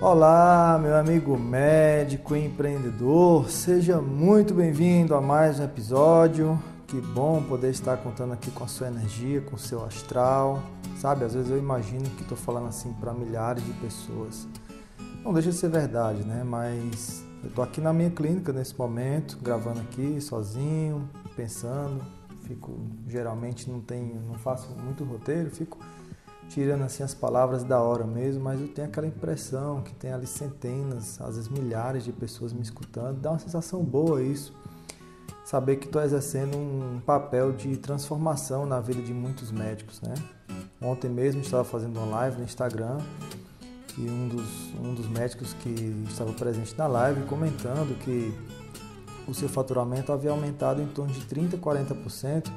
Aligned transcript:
Olá, 0.00 0.78
meu 0.80 0.94
amigo 0.94 1.36
médico 1.36 2.36
e 2.36 2.46
empreendedor, 2.46 3.50
seja 3.50 4.00
muito 4.00 4.54
bem-vindo 4.54 5.12
a 5.12 5.20
mais 5.20 5.58
um 5.58 5.64
episódio. 5.64 6.56
Que 6.86 7.00
bom 7.00 7.42
poder 7.42 7.70
estar 7.70 7.96
contando 7.96 8.32
aqui 8.32 8.48
com 8.52 8.62
a 8.62 8.68
sua 8.68 8.86
energia, 8.86 9.40
com 9.40 9.56
o 9.56 9.58
seu 9.58 9.84
astral. 9.84 10.62
Sabe, 10.98 11.24
às 11.24 11.34
vezes 11.34 11.50
eu 11.50 11.58
imagino 11.58 12.08
que 12.10 12.22
estou 12.22 12.38
falando 12.38 12.68
assim 12.68 12.92
para 12.92 13.12
milhares 13.12 13.64
de 13.64 13.72
pessoas. 13.72 14.46
Não 15.24 15.32
deixa 15.32 15.50
de 15.50 15.56
ser 15.56 15.68
verdade, 15.68 16.22
né? 16.22 16.44
Mas 16.44 17.24
eu 17.42 17.48
estou 17.48 17.64
aqui 17.64 17.80
na 17.80 17.92
minha 17.92 18.10
clínica 18.10 18.52
nesse 18.52 18.78
momento, 18.78 19.36
gravando 19.42 19.80
aqui 19.80 20.20
sozinho, 20.20 21.10
pensando. 21.34 22.04
Fico 22.44 22.72
geralmente 23.08 23.68
não 23.68 23.80
tenho, 23.80 24.22
não 24.22 24.34
faço 24.36 24.70
muito 24.78 25.02
roteiro, 25.02 25.50
fico 25.50 25.76
tirando 26.48 26.82
assim 26.82 27.02
as 27.02 27.14
palavras 27.14 27.62
da 27.62 27.80
hora 27.80 28.04
mesmo, 28.04 28.42
mas 28.42 28.60
eu 28.60 28.68
tenho 28.68 28.88
aquela 28.88 29.06
impressão 29.06 29.82
que 29.82 29.92
tem 29.94 30.12
ali 30.12 30.26
centenas, 30.26 31.20
às 31.20 31.36
vezes 31.36 31.48
milhares 31.48 32.04
de 32.04 32.12
pessoas 32.12 32.52
me 32.52 32.62
escutando. 32.62 33.20
Dá 33.20 33.30
uma 33.30 33.38
sensação 33.38 33.82
boa 33.84 34.22
isso. 34.22 34.54
Saber 35.44 35.76
que 35.76 35.86
estou 35.86 36.02
exercendo 36.02 36.56
um 36.56 37.00
papel 37.00 37.52
de 37.52 37.76
transformação 37.76 38.66
na 38.66 38.80
vida 38.80 39.00
de 39.00 39.14
muitos 39.14 39.50
médicos, 39.50 40.00
né? 40.00 40.14
Ontem 40.80 41.08
mesmo 41.10 41.40
estava 41.40 41.64
fazendo 41.64 41.98
uma 41.98 42.06
live 42.06 42.38
no 42.38 42.44
Instagram 42.44 42.98
e 43.96 44.08
um 44.08 44.28
dos, 44.28 44.74
um 44.80 44.94
dos 44.94 45.08
médicos 45.08 45.54
que 45.54 46.04
estava 46.08 46.32
presente 46.32 46.76
na 46.76 46.86
live 46.86 47.22
comentando 47.22 47.98
que 47.98 48.32
o 49.26 49.34
seu 49.34 49.48
faturamento 49.48 50.12
havia 50.12 50.30
aumentado 50.30 50.80
em 50.80 50.86
torno 50.86 51.12
de 51.12 51.20
30%, 51.22 51.58
40% 51.58 52.50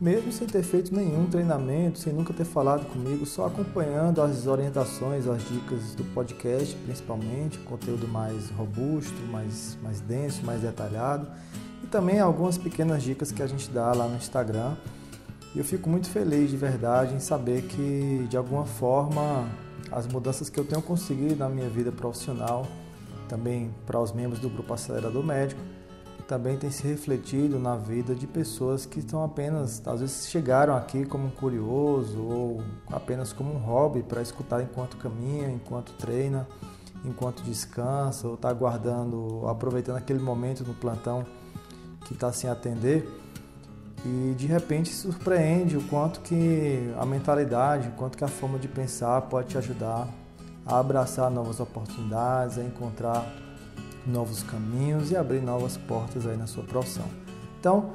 mesmo 0.00 0.30
sem 0.30 0.46
ter 0.46 0.62
feito 0.62 0.94
nenhum 0.94 1.26
treinamento, 1.26 1.98
sem 1.98 2.12
nunca 2.12 2.32
ter 2.32 2.44
falado 2.44 2.84
comigo, 2.86 3.24
só 3.24 3.46
acompanhando 3.46 4.20
as 4.20 4.46
orientações, 4.46 5.26
as 5.26 5.42
dicas 5.48 5.94
do 5.94 6.04
podcast, 6.12 6.76
principalmente, 6.84 7.58
conteúdo 7.60 8.06
mais 8.06 8.50
robusto, 8.50 9.18
mais, 9.30 9.78
mais 9.82 10.00
denso, 10.00 10.44
mais 10.44 10.60
detalhado, 10.60 11.26
e 11.82 11.86
também 11.86 12.20
algumas 12.20 12.58
pequenas 12.58 13.02
dicas 13.02 13.32
que 13.32 13.42
a 13.42 13.46
gente 13.46 13.70
dá 13.70 13.92
lá 13.92 14.06
no 14.06 14.16
Instagram. 14.16 14.76
E 15.54 15.58
eu 15.58 15.64
fico 15.64 15.88
muito 15.88 16.10
feliz 16.10 16.50
de 16.50 16.56
verdade 16.56 17.14
em 17.14 17.20
saber 17.20 17.62
que, 17.62 18.26
de 18.28 18.36
alguma 18.36 18.66
forma, 18.66 19.48
as 19.90 20.06
mudanças 20.06 20.50
que 20.50 20.60
eu 20.60 20.64
tenho 20.64 20.82
conseguido 20.82 21.36
na 21.36 21.48
minha 21.48 21.70
vida 21.70 21.90
profissional, 21.90 22.66
também 23.26 23.74
para 23.86 23.98
os 23.98 24.12
membros 24.12 24.40
do 24.40 24.50
Grupo 24.50 24.74
Acelerador 24.74 25.24
Médico, 25.24 25.60
também 26.26 26.56
tem 26.56 26.70
se 26.70 26.86
refletido 26.86 27.58
na 27.58 27.76
vida 27.76 28.14
de 28.14 28.26
pessoas 28.26 28.84
que 28.84 28.98
estão 28.98 29.22
apenas, 29.22 29.80
às 29.86 30.00
vezes 30.00 30.28
chegaram 30.28 30.76
aqui 30.76 31.04
como 31.04 31.26
um 31.26 31.30
curioso 31.30 32.20
ou 32.20 32.62
apenas 32.88 33.32
como 33.32 33.54
um 33.54 33.58
hobby 33.58 34.02
para 34.02 34.20
escutar 34.20 34.62
enquanto 34.62 34.96
caminha, 34.96 35.48
enquanto 35.48 35.92
treina, 35.92 36.46
enquanto 37.04 37.42
descansa 37.42 38.26
ou 38.26 38.34
está 38.34 38.48
aguardando, 38.48 39.46
aproveitando 39.48 39.96
aquele 39.96 40.18
momento 40.18 40.64
no 40.64 40.74
plantão 40.74 41.24
que 42.04 42.14
está 42.14 42.32
sem 42.32 42.50
atender. 42.50 43.08
E 44.04 44.34
de 44.36 44.46
repente 44.46 44.90
surpreende 44.90 45.76
o 45.76 45.82
quanto 45.88 46.20
que 46.20 46.92
a 46.98 47.06
mentalidade, 47.06 47.88
o 47.88 47.92
quanto 47.92 48.16
que 48.18 48.24
a 48.24 48.28
forma 48.28 48.58
de 48.58 48.68
pensar 48.68 49.22
pode 49.22 49.48
te 49.48 49.58
ajudar 49.58 50.08
a 50.64 50.78
abraçar 50.78 51.30
novas 51.30 51.60
oportunidades, 51.60 52.58
a 52.58 52.64
encontrar 52.64 53.45
novos 54.06 54.42
caminhos 54.42 55.10
e 55.10 55.16
abrir 55.16 55.40
novas 55.40 55.76
portas 55.76 56.26
aí 56.26 56.36
na 56.36 56.46
sua 56.46 56.64
profissão. 56.64 57.06
Então, 57.58 57.90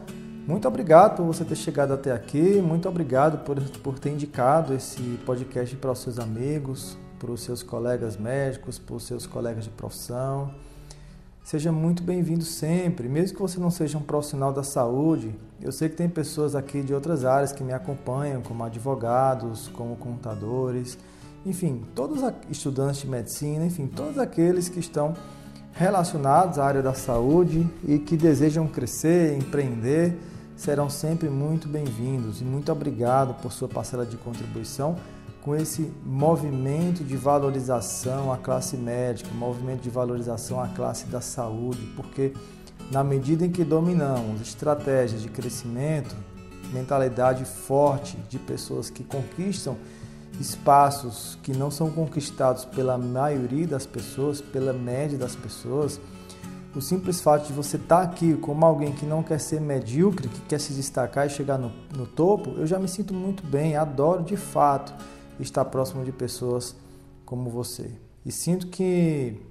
muito 0.48 0.68
obrigado 0.68 1.18
por 1.18 1.26
você 1.26 1.46
ter 1.46 1.56
chegado 1.56 1.94
até 1.94 2.12
aqui, 2.12 2.62
muito 2.62 2.90
obrigado 2.90 3.46
por, 3.46 3.60
por 3.80 4.00
ter 4.00 4.12
indicado 4.12 4.74
esse 4.74 5.02
podcast 5.26 5.76
para 5.76 5.92
os 5.92 6.00
seus 6.00 6.20
amigos, 6.20 6.98
para 7.20 7.32
os 7.32 7.42
seus 7.42 7.62
colegas 7.62 8.18
médicos, 8.18 8.80
para 8.80 8.96
os 8.96 9.04
seus 9.04 9.28
colegas 9.28 9.66
de 9.66 9.70
profissão. 9.70 10.52
Seja 11.44 11.72
muito 11.72 12.04
bem-vindo 12.04 12.44
sempre, 12.44 13.08
mesmo 13.08 13.36
que 13.36 13.42
você 13.42 13.60
não 13.60 13.72
seja 13.72 13.98
um 13.98 14.02
profissional 14.02 14.54
da 14.54 14.64
saúde. 14.64 15.36
Eu 15.62 15.72
sei 15.72 15.90
que 15.90 15.96
tem 15.96 16.10
pessoas 16.10 16.56
aqui 16.56 16.82
de 16.82 16.94
outras 16.94 17.26
áreas 17.26 17.52
que 17.52 17.64
me 17.64 17.74
acompanham, 17.74 18.42
como 18.42 18.64
advogados, 18.64 19.68
como 19.70 19.96
contadores, 19.96 20.98
enfim, 21.46 21.84
todos 21.96 22.22
estudantes 22.50 23.02
de 23.02 23.08
medicina, 23.08 23.66
enfim, 23.66 23.88
todos 23.88 24.18
aqueles 24.20 24.70
que 24.70 24.80
estão 24.80 25.16
relacionados 25.74 26.60
à 26.60 26.66
área 26.66 26.82
da 26.82 26.94
saúde 26.94 27.68
e 27.88 27.98
que 27.98 28.18
desejam 28.18 28.68
crescer, 28.68 29.38
empreender, 29.38 30.18
serão 30.56 30.90
sempre 30.90 31.30
muito 31.30 31.68
bem-vindos. 31.68 32.42
E 32.42 32.44
muito 32.44 32.72
obrigado 32.72 33.34
por 33.42 33.52
sua 33.52 33.68
parcela 33.68 34.06
de 34.06 34.18
contribuição 34.18 34.96
com 35.42 35.56
esse 35.56 35.92
movimento 36.06 37.04
de 37.04 37.18
valorização 37.18 38.32
à 38.32 38.38
classe 38.38 38.78
médica, 38.78 39.30
movimento 39.34 39.82
de 39.82 39.90
valorização 39.90 40.62
à 40.62 40.68
classe 40.68 41.06
da 41.08 41.20
saúde, 41.20 41.82
porque 41.96 42.34
na 42.92 43.04
medida 43.04 43.46
em 43.46 43.50
que 43.50 43.64
dominamos 43.64 44.42
estratégias 44.42 45.22
de 45.22 45.30
crescimento, 45.30 46.16
mentalidade 46.72 47.44
forte 47.44 48.18
de 48.30 48.38
pessoas 48.38 48.90
que 48.90 49.04
conquistam 49.04 49.78
espaços 50.42 51.38
que 51.42 51.54
não 51.54 51.72
são 51.72 51.90
conquistados 51.90 52.66
pela 52.66 52.98
maioria 52.98 53.68
das 53.68 53.86
pessoas, 53.86 54.42
pela 54.42 54.74
média 54.74 55.18
das 55.18 55.36
pessoas, 55.36 56.02
o 56.76 56.82
simples 56.82 57.22
fato 57.22 57.48
de 57.48 57.54
você 57.54 57.78
estar 57.78 57.98
tá 57.98 58.04
aqui 58.04 58.36
como 58.36 58.66
alguém 58.66 58.94
que 58.94 59.06
não 59.06 59.22
quer 59.22 59.40
ser 59.40 59.60
medíocre, 59.62 60.28
que 60.28 60.42
quer 60.42 60.60
se 60.60 60.74
destacar 60.74 61.28
e 61.28 61.30
chegar 61.30 61.58
no, 61.58 61.72
no 61.96 62.08
topo, 62.08 62.52
eu 62.58 62.66
já 62.66 62.80
me 62.80 62.88
sinto 62.88 63.14
muito 63.14 63.46
bem, 63.46 63.76
adoro 63.76 64.24
de 64.24 64.38
fato 64.38 64.94
estar 65.40 65.66
próximo 65.66 66.04
de 66.04 66.12
pessoas 66.12 66.76
como 67.26 67.50
você. 67.50 67.92
E 68.26 68.32
sinto 68.32 68.68
que 68.68 69.42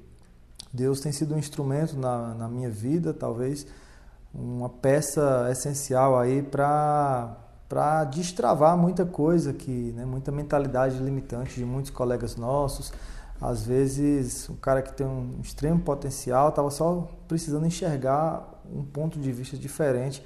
Deus 0.72 1.00
tem 1.00 1.12
sido 1.12 1.34
um 1.34 1.38
instrumento 1.38 1.96
na, 1.96 2.34
na 2.34 2.48
minha 2.48 2.70
vida, 2.70 3.12
talvez 3.12 3.66
uma 4.32 4.68
peça 4.68 5.48
essencial 5.50 6.18
aí 6.18 6.42
para 6.42 7.36
para 7.70 8.02
destravar 8.02 8.76
muita 8.76 9.06
coisa 9.06 9.52
que, 9.52 9.92
né, 9.92 10.04
muita 10.04 10.32
mentalidade 10.32 10.98
limitante 10.98 11.54
de 11.54 11.64
muitos 11.64 11.92
colegas 11.92 12.34
nossos. 12.34 12.92
Às 13.40 13.64
vezes, 13.64 14.48
o 14.48 14.54
cara 14.54 14.82
que 14.82 14.92
tem 14.92 15.06
um 15.06 15.38
extremo 15.40 15.78
potencial 15.78 16.48
estava 16.48 16.68
só 16.72 17.08
precisando 17.28 17.64
enxergar 17.64 18.60
um 18.74 18.82
ponto 18.82 19.20
de 19.20 19.30
vista 19.30 19.56
diferente 19.56 20.20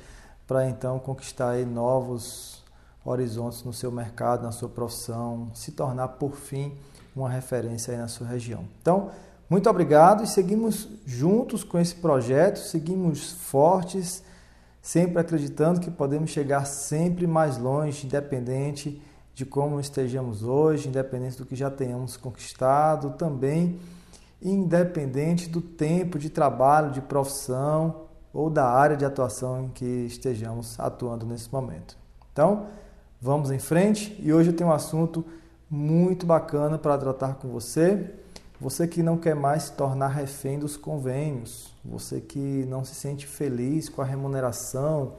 para 0.47 0.67
então 0.67 0.99
conquistar 0.99 1.51
aí 1.51 1.67
novos 1.67 2.65
horizontes 3.05 3.63
no 3.63 3.75
seu 3.75 3.93
mercado, 3.93 4.43
na 4.43 4.51
sua 4.51 4.71
profissão, 4.71 5.51
se 5.53 5.73
tornar 5.73 6.09
por 6.09 6.37
fim 6.37 6.73
uma 7.15 7.29
referência 7.29 7.93
aí 7.93 7.99
na 7.99 8.09
sua 8.09 8.27
região. 8.27 8.65
Então, 8.81 9.11
muito 9.51 9.69
obrigado 9.69 10.25
e 10.25 10.27
seguimos 10.27 10.89
juntos 11.05 11.63
com 11.63 11.79
esse 11.79 11.97
projeto, 11.97 12.57
seguimos 12.59 13.33
fortes 13.33 14.23
sempre 14.85 15.19
acreditando 15.19 15.81
que 15.81 15.91
podemos 15.91 16.29
chegar 16.29 16.67
sempre 16.67 17.27
mais 17.27 17.57
longe, 17.57 18.05
independente 18.05 19.01
de 19.33 19.47
como 19.47 19.81
estejamos 19.81 20.43
hoje, 20.43 20.89
independente 20.89 21.39
do 21.39 21.47
que 21.47 21.57
já 21.57 21.71
tenhamos 21.71 22.19
conquistado, 22.19 23.13
também 23.13 23.79
independente 24.43 25.49
do 25.49 25.63
tempo 25.63 26.19
de 26.19 26.29
trabalho, 26.29 26.91
de 26.91 27.01
profissão 27.01 28.03
ou 28.31 28.51
da 28.51 28.69
área 28.69 28.95
de 28.95 29.07
atuação 29.07 29.65
em 29.65 29.69
que 29.71 29.87
estejamos 29.87 30.79
atuando 30.79 31.25
nesse 31.25 31.51
momento. 31.51 31.97
Então, 32.31 32.67
vamos 33.19 33.51
em 33.51 33.59
frente 33.59 34.15
e 34.23 34.35
hoje 34.35 34.51
eu 34.51 34.57
tenho 34.57 34.69
um 34.69 34.75
assunto 34.75 35.25
muito 35.71 36.27
bacana 36.27 36.77
para 36.77 36.99
tratar 36.99 37.37
com 37.37 37.49
você. 37.49 38.13
Você 38.61 38.87
que 38.87 39.03
não 39.03 39.17
quer 39.17 39.35
mais 39.35 39.65
se 39.65 39.73
tornar 39.73 40.09
refém 40.09 40.59
dos 40.59 40.77
convênios, 40.77 41.75
você 41.85 42.21
que 42.21 42.65
não 42.69 42.85
se 42.85 42.95
sente 42.95 43.27
feliz 43.27 43.89
com 43.89 44.01
a 44.01 44.05
remuneração, 44.05 45.15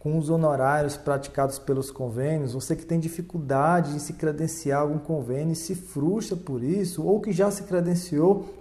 com 0.00 0.18
os 0.18 0.28
honorários 0.28 0.96
praticados 0.96 1.60
pelos 1.60 1.90
convênios, 1.92 2.54
você 2.54 2.74
que 2.74 2.84
tem 2.84 2.98
dificuldade 2.98 3.94
em 3.94 4.00
se 4.00 4.14
credenciar 4.14 4.80
algum 4.80 4.98
convênio 4.98 5.52
e 5.52 5.56
se 5.56 5.76
frustra 5.76 6.36
por 6.36 6.60
isso, 6.60 7.04
ou 7.04 7.20
que 7.20 7.32
já 7.32 7.52
se 7.52 7.62
credenciou 7.62 8.52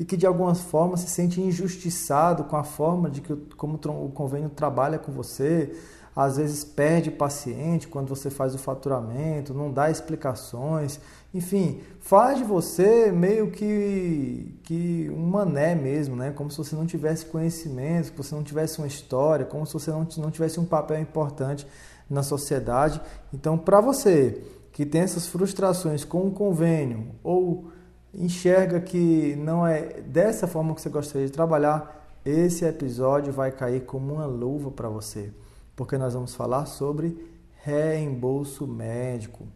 e 0.00 0.06
que 0.06 0.16
de 0.16 0.26
alguma 0.26 0.54
forma 0.54 0.96
se 0.96 1.08
sente 1.08 1.38
injustiçado 1.38 2.44
com 2.44 2.56
a 2.56 2.64
forma 2.64 3.10
de 3.10 3.20
que 3.20 3.36
como 3.56 3.74
o 3.76 4.10
convênio 4.10 4.48
trabalha 4.48 4.98
com 4.98 5.12
você, 5.12 5.70
às 6.14 6.36
vezes 6.36 6.64
perde 6.64 7.10
paciente 7.10 7.88
quando 7.88 8.08
você 8.08 8.30
faz 8.30 8.54
o 8.54 8.58
faturamento, 8.58 9.52
não 9.52 9.72
dá 9.72 9.90
explicações, 9.90 11.00
enfim, 11.32 11.80
faz 11.98 12.38
de 12.38 12.44
você 12.44 13.10
meio 13.10 13.50
que, 13.50 14.56
que 14.62 15.10
um 15.10 15.26
mané 15.26 15.74
mesmo, 15.74 16.14
né? 16.14 16.30
como 16.30 16.50
se 16.50 16.58
você 16.58 16.76
não 16.76 16.86
tivesse 16.86 17.26
conhecimento, 17.26 18.12
que 18.12 18.18
você 18.18 18.34
não 18.34 18.44
tivesse 18.44 18.78
uma 18.78 18.86
história, 18.86 19.44
como 19.44 19.66
se 19.66 19.72
você 19.72 19.90
não, 19.90 20.06
não 20.18 20.30
tivesse 20.30 20.60
um 20.60 20.64
papel 20.64 21.00
importante 21.00 21.66
na 22.08 22.22
sociedade. 22.22 23.00
Então, 23.32 23.58
para 23.58 23.80
você 23.80 24.44
que 24.72 24.86
tem 24.86 25.00
essas 25.00 25.26
frustrações 25.26 26.04
com 26.04 26.26
o 26.26 26.30
convênio 26.30 27.08
ou 27.24 27.72
enxerga 28.12 28.80
que 28.80 29.34
não 29.36 29.66
é 29.66 30.00
dessa 30.02 30.46
forma 30.46 30.74
que 30.74 30.80
você 30.80 30.88
gostaria 30.88 31.26
de 31.26 31.32
trabalhar, 31.32 32.20
esse 32.24 32.64
episódio 32.64 33.32
vai 33.32 33.50
cair 33.50 33.84
como 33.84 34.14
uma 34.14 34.26
luva 34.26 34.70
para 34.70 34.88
você 34.88 35.32
porque 35.76 35.98
nós 35.98 36.14
vamos 36.14 36.34
falar 36.34 36.66
sobre 36.66 37.32
reembolso 37.62 38.66
médico. 38.66 39.46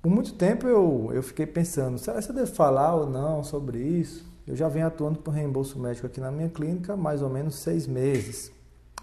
Por 0.00 0.10
muito 0.10 0.34
tempo 0.34 0.66
eu, 0.66 1.10
eu 1.12 1.22
fiquei 1.22 1.46
pensando, 1.46 1.98
será 1.98 2.20
que 2.20 2.30
eu 2.30 2.34
devo 2.34 2.52
falar 2.52 2.94
ou 2.94 3.08
não 3.08 3.44
sobre 3.44 3.78
isso? 3.78 4.26
Eu 4.46 4.56
já 4.56 4.68
venho 4.68 4.86
atuando 4.86 5.20
por 5.20 5.32
reembolso 5.32 5.78
médico 5.78 6.06
aqui 6.06 6.20
na 6.20 6.32
minha 6.32 6.48
clínica 6.48 6.94
há 6.94 6.96
mais 6.96 7.22
ou 7.22 7.30
menos 7.30 7.54
seis 7.56 7.86
meses. 7.86 8.50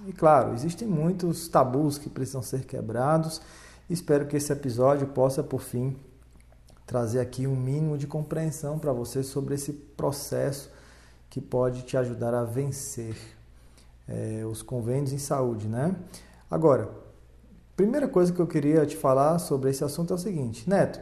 E 0.05 0.11
claro, 0.11 0.53
existem 0.53 0.87
muitos 0.87 1.47
tabus 1.47 1.97
que 1.97 2.09
precisam 2.09 2.41
ser 2.41 2.65
quebrados. 2.65 3.41
Espero 3.89 4.27
que 4.27 4.35
esse 4.35 4.51
episódio 4.51 5.07
possa, 5.07 5.41
por 5.41 5.61
fim, 5.61 5.95
trazer 6.85 7.21
aqui 7.21 7.47
um 7.47 7.55
mínimo 7.55 7.97
de 7.97 8.07
compreensão 8.07 8.77
para 8.77 8.91
você 8.91 9.23
sobre 9.23 9.55
esse 9.55 9.71
processo 9.71 10.69
que 11.29 11.39
pode 11.39 11.83
te 11.83 11.95
ajudar 11.95 12.33
a 12.33 12.43
vencer 12.43 13.15
é, 14.09 14.43
os 14.45 14.61
convênios 14.61 15.13
em 15.13 15.19
saúde, 15.19 15.67
né? 15.67 15.95
Agora, 16.49 16.89
primeira 17.75 18.07
coisa 18.07 18.33
que 18.33 18.39
eu 18.39 18.47
queria 18.47 18.85
te 18.85 18.97
falar 18.97 19.37
sobre 19.37 19.69
esse 19.69 19.83
assunto 19.83 20.11
é 20.11 20.15
o 20.15 20.19
seguinte, 20.19 20.67
Neto, 20.67 20.99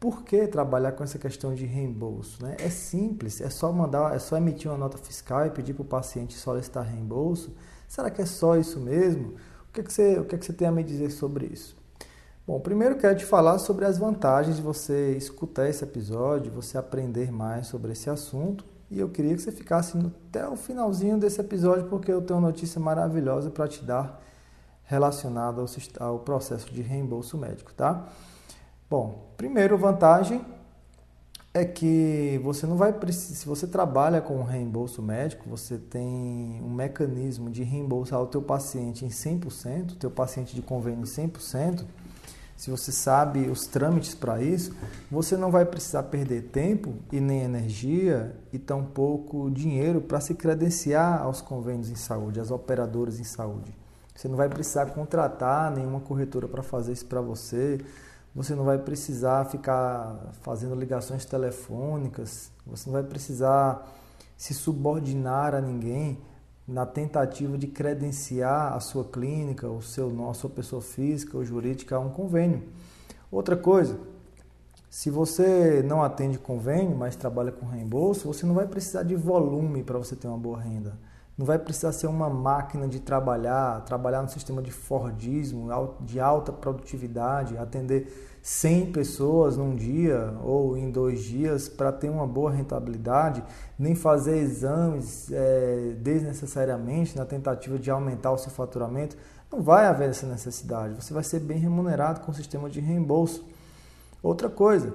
por 0.00 0.22
que 0.22 0.46
trabalhar 0.46 0.92
com 0.92 1.04
essa 1.04 1.18
questão 1.18 1.54
de 1.54 1.66
reembolso? 1.66 2.42
Né? 2.42 2.56
É 2.58 2.70
simples, 2.70 3.40
é 3.40 3.50
só 3.50 3.70
mandar, 3.72 4.14
é 4.14 4.18
só 4.18 4.36
emitir 4.36 4.70
uma 4.70 4.78
nota 4.78 4.96
fiscal 4.96 5.46
e 5.46 5.50
pedir 5.50 5.74
para 5.74 5.82
o 5.82 5.84
paciente 5.84 6.34
solicitar 6.34 6.84
reembolso. 6.84 7.54
Será 7.86 8.08
que 8.10 8.22
é 8.22 8.26
só 8.26 8.56
isso 8.56 8.80
mesmo? 8.80 9.34
O 9.68 9.72
que, 9.72 9.80
é 9.80 9.84
que, 9.84 9.92
você, 9.92 10.18
o 10.18 10.24
que, 10.24 10.34
é 10.34 10.38
que 10.38 10.46
você 10.46 10.52
tem 10.52 10.68
a 10.68 10.72
me 10.72 10.82
dizer 10.82 11.10
sobre 11.10 11.46
isso? 11.46 11.76
Bom, 12.46 12.58
primeiro 12.60 12.96
quero 12.96 13.18
te 13.18 13.26
falar 13.26 13.58
sobre 13.58 13.84
as 13.84 13.98
vantagens 13.98 14.56
de 14.56 14.62
você 14.62 15.12
escutar 15.12 15.68
esse 15.68 15.84
episódio, 15.84 16.50
você 16.50 16.78
aprender 16.78 17.30
mais 17.30 17.66
sobre 17.66 17.92
esse 17.92 18.08
assunto. 18.08 18.64
E 18.90 18.98
eu 18.98 19.08
queria 19.08 19.34
que 19.34 19.42
você 19.42 19.52
ficasse 19.52 19.98
até 20.28 20.48
o 20.48 20.56
finalzinho 20.56 21.18
desse 21.18 21.40
episódio, 21.40 21.86
porque 21.88 22.10
eu 22.10 22.22
tenho 22.22 22.38
uma 22.38 22.48
notícia 22.48 22.80
maravilhosa 22.80 23.50
para 23.50 23.68
te 23.68 23.84
dar 23.84 24.22
relacionada 24.84 25.60
ao, 25.60 26.08
ao 26.08 26.18
processo 26.20 26.72
de 26.72 26.80
reembolso 26.80 27.36
médico, 27.36 27.72
tá? 27.74 28.08
Bom, 28.88 29.28
primeiro 29.36 29.76
vantagem 29.76 30.42
é 31.52 31.64
que 31.64 32.40
você 32.42 32.66
não 32.66 32.76
vai 32.76 32.92
precisar, 32.92 33.34
se 33.34 33.46
você 33.46 33.66
trabalha 33.66 34.20
com 34.20 34.42
reembolso 34.42 35.02
médico, 35.02 35.48
você 35.48 35.76
tem 35.76 36.62
um 36.62 36.72
mecanismo 36.72 37.50
de 37.50 37.62
reembolsar 37.62 38.20
o 38.22 38.26
teu 38.26 38.40
paciente 38.40 39.04
em 39.04 39.08
100%, 39.08 39.92
o 39.92 39.96
teu 39.96 40.10
paciente 40.10 40.54
de 40.54 40.62
convênio 40.62 41.00
em 41.00 41.04
100%, 41.04 41.84
se 42.58 42.72
você 42.72 42.90
sabe 42.90 43.48
os 43.48 43.68
trâmites 43.68 44.16
para 44.16 44.42
isso, 44.42 44.74
você 45.08 45.36
não 45.36 45.48
vai 45.48 45.64
precisar 45.64 46.02
perder 46.02 46.42
tempo 46.42 46.92
e 47.12 47.20
nem 47.20 47.42
energia 47.42 48.34
e 48.52 48.58
tampouco 48.58 49.48
dinheiro 49.48 50.00
para 50.00 50.20
se 50.20 50.34
credenciar 50.34 51.22
aos 51.22 51.40
convênios 51.40 51.88
em 51.88 51.94
saúde, 51.94 52.40
às 52.40 52.50
operadoras 52.50 53.20
em 53.20 53.24
saúde. 53.24 53.72
Você 54.12 54.26
não 54.26 54.34
vai 54.34 54.48
precisar 54.48 54.86
contratar 54.86 55.70
nenhuma 55.70 56.00
corretora 56.00 56.48
para 56.48 56.64
fazer 56.64 56.92
isso 56.92 57.06
para 57.06 57.20
você. 57.20 57.78
Você 58.34 58.56
não 58.56 58.64
vai 58.64 58.76
precisar 58.76 59.44
ficar 59.44 60.16
fazendo 60.42 60.74
ligações 60.74 61.24
telefônicas. 61.24 62.50
Você 62.66 62.90
não 62.90 62.94
vai 62.94 63.04
precisar 63.04 63.88
se 64.36 64.52
subordinar 64.52 65.54
a 65.54 65.60
ninguém 65.60 66.18
na 66.68 66.84
tentativa 66.84 67.56
de 67.56 67.66
credenciar 67.66 68.74
a 68.74 68.80
sua 68.80 69.02
clínica, 69.02 69.66
o 69.66 69.80
seu, 69.80 70.28
a 70.28 70.34
sua 70.34 70.50
pessoa 70.50 70.82
física 70.82 71.38
ou 71.38 71.42
jurídica 71.42 71.96
a 71.96 71.98
um 71.98 72.10
convênio. 72.10 72.62
Outra 73.32 73.56
coisa, 73.56 73.98
se 74.90 75.10
você 75.10 75.82
não 75.82 76.02
atende 76.02 76.38
convênio, 76.38 76.94
mas 76.94 77.16
trabalha 77.16 77.50
com 77.50 77.64
reembolso, 77.64 78.26
você 78.26 78.44
não 78.44 78.54
vai 78.54 78.66
precisar 78.66 79.02
de 79.02 79.16
volume 79.16 79.82
para 79.82 79.96
você 79.96 80.14
ter 80.14 80.28
uma 80.28 80.36
boa 80.36 80.60
renda. 80.60 80.98
Não 81.38 81.46
vai 81.46 81.56
precisar 81.56 81.92
ser 81.92 82.08
uma 82.08 82.28
máquina 82.28 82.88
de 82.88 82.98
trabalhar, 82.98 83.84
trabalhar 83.84 84.22
no 84.22 84.28
sistema 84.28 84.60
de 84.60 84.72
Fordismo, 84.72 85.68
de 86.00 86.18
alta 86.18 86.52
produtividade, 86.52 87.56
atender 87.56 88.40
100 88.42 88.90
pessoas 88.90 89.56
num 89.56 89.76
dia 89.76 90.34
ou 90.42 90.76
em 90.76 90.90
dois 90.90 91.22
dias 91.22 91.68
para 91.68 91.92
ter 91.92 92.08
uma 92.08 92.26
boa 92.26 92.50
rentabilidade, 92.50 93.44
nem 93.78 93.94
fazer 93.94 94.36
exames 94.38 95.30
é, 95.30 95.94
desnecessariamente 96.00 97.16
na 97.16 97.24
tentativa 97.24 97.78
de 97.78 97.88
aumentar 97.88 98.32
o 98.32 98.38
seu 98.38 98.50
faturamento. 98.50 99.16
Não 99.52 99.62
vai 99.62 99.86
haver 99.86 100.08
essa 100.08 100.26
necessidade. 100.26 100.96
Você 100.96 101.14
vai 101.14 101.22
ser 101.22 101.38
bem 101.38 101.58
remunerado 101.58 102.18
com 102.20 102.32
o 102.32 102.34
sistema 102.34 102.68
de 102.68 102.80
reembolso. 102.80 103.46
Outra 104.20 104.48
coisa, 104.48 104.92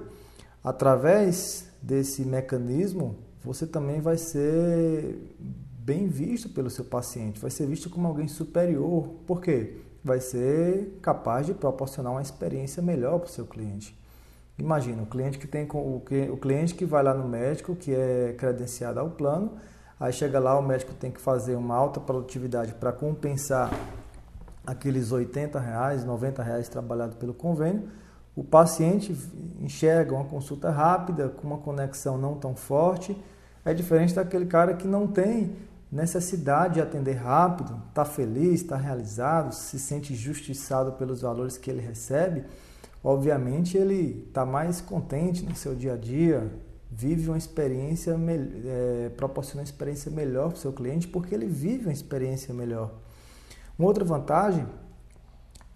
através 0.62 1.66
desse 1.80 2.22
mecanismo, 2.22 3.16
você 3.42 3.66
também 3.66 4.02
vai 4.02 4.18
ser 4.18 5.36
bem 5.84 6.08
visto 6.08 6.48
pelo 6.48 6.70
seu 6.70 6.86
paciente, 6.86 7.38
vai 7.38 7.50
ser 7.50 7.66
visto 7.66 7.90
como 7.90 8.08
alguém 8.08 8.26
superior. 8.26 9.06
Por 9.26 9.42
quê? 9.42 9.82
Vai 10.02 10.18
ser 10.18 10.98
capaz 11.02 11.44
de 11.44 11.52
proporcionar 11.52 12.10
uma 12.12 12.22
experiência 12.22 12.82
melhor 12.82 13.18
para 13.18 13.28
o 13.28 13.30
seu 13.30 13.44
cliente. 13.44 13.94
Imagina, 14.58 15.02
o 15.02 15.06
cliente 15.06 15.36
que 15.36 15.46
tem 15.46 15.68
o 15.70 16.36
cliente 16.38 16.74
que 16.74 16.86
vai 16.86 17.02
lá 17.02 17.12
no 17.12 17.28
médico, 17.28 17.76
que 17.76 17.94
é 17.94 18.34
credenciado 18.38 18.98
ao 18.98 19.10
plano, 19.10 19.52
aí 20.00 20.10
chega 20.10 20.38
lá, 20.38 20.58
o 20.58 20.62
médico 20.62 20.94
tem 20.94 21.10
que 21.10 21.20
fazer 21.20 21.54
uma 21.54 21.74
alta 21.74 22.00
produtividade 22.00 22.72
para 22.74 22.90
compensar 22.90 23.70
aqueles 24.66 25.12
80 25.12 25.60
reais, 25.60 26.02
90 26.02 26.42
reais 26.42 26.66
trabalhado 26.66 27.16
pelo 27.16 27.34
convênio. 27.34 27.90
O 28.34 28.42
paciente 28.42 29.14
enxerga 29.60 30.14
uma 30.14 30.24
consulta 30.24 30.70
rápida, 30.70 31.28
com 31.28 31.46
uma 31.46 31.58
conexão 31.58 32.16
não 32.16 32.36
tão 32.36 32.56
forte, 32.56 33.14
é 33.64 33.74
diferente 33.74 34.14
daquele 34.14 34.46
cara 34.46 34.74
que 34.74 34.86
não 34.86 35.06
tem 35.06 35.52
necessidade 35.94 36.74
de 36.74 36.80
atender 36.80 37.12
rápido, 37.12 37.80
está 37.88 38.04
feliz, 38.04 38.60
está 38.60 38.76
realizado, 38.76 39.54
se 39.54 39.78
sente 39.78 40.12
justiçado 40.14 40.92
pelos 40.92 41.22
valores 41.22 41.56
que 41.56 41.70
ele 41.70 41.80
recebe, 41.80 42.44
obviamente 43.02 43.78
ele 43.78 44.24
está 44.26 44.44
mais 44.44 44.80
contente 44.80 45.44
no 45.44 45.54
seu 45.54 45.74
dia 45.74 45.92
a 45.92 45.96
dia, 45.96 46.50
vive 46.90 47.28
uma 47.28 47.38
experiência, 47.38 48.16
é, 48.66 49.08
proporciona 49.16 49.60
uma 49.60 49.64
experiência 49.64 50.10
melhor 50.10 50.48
para 50.48 50.56
o 50.56 50.60
seu 50.60 50.72
cliente, 50.72 51.06
porque 51.06 51.32
ele 51.32 51.46
vive 51.46 51.84
uma 51.84 51.92
experiência 51.92 52.52
melhor. 52.52 52.90
Uma 53.78 53.86
outra 53.86 54.04
vantagem 54.04 54.66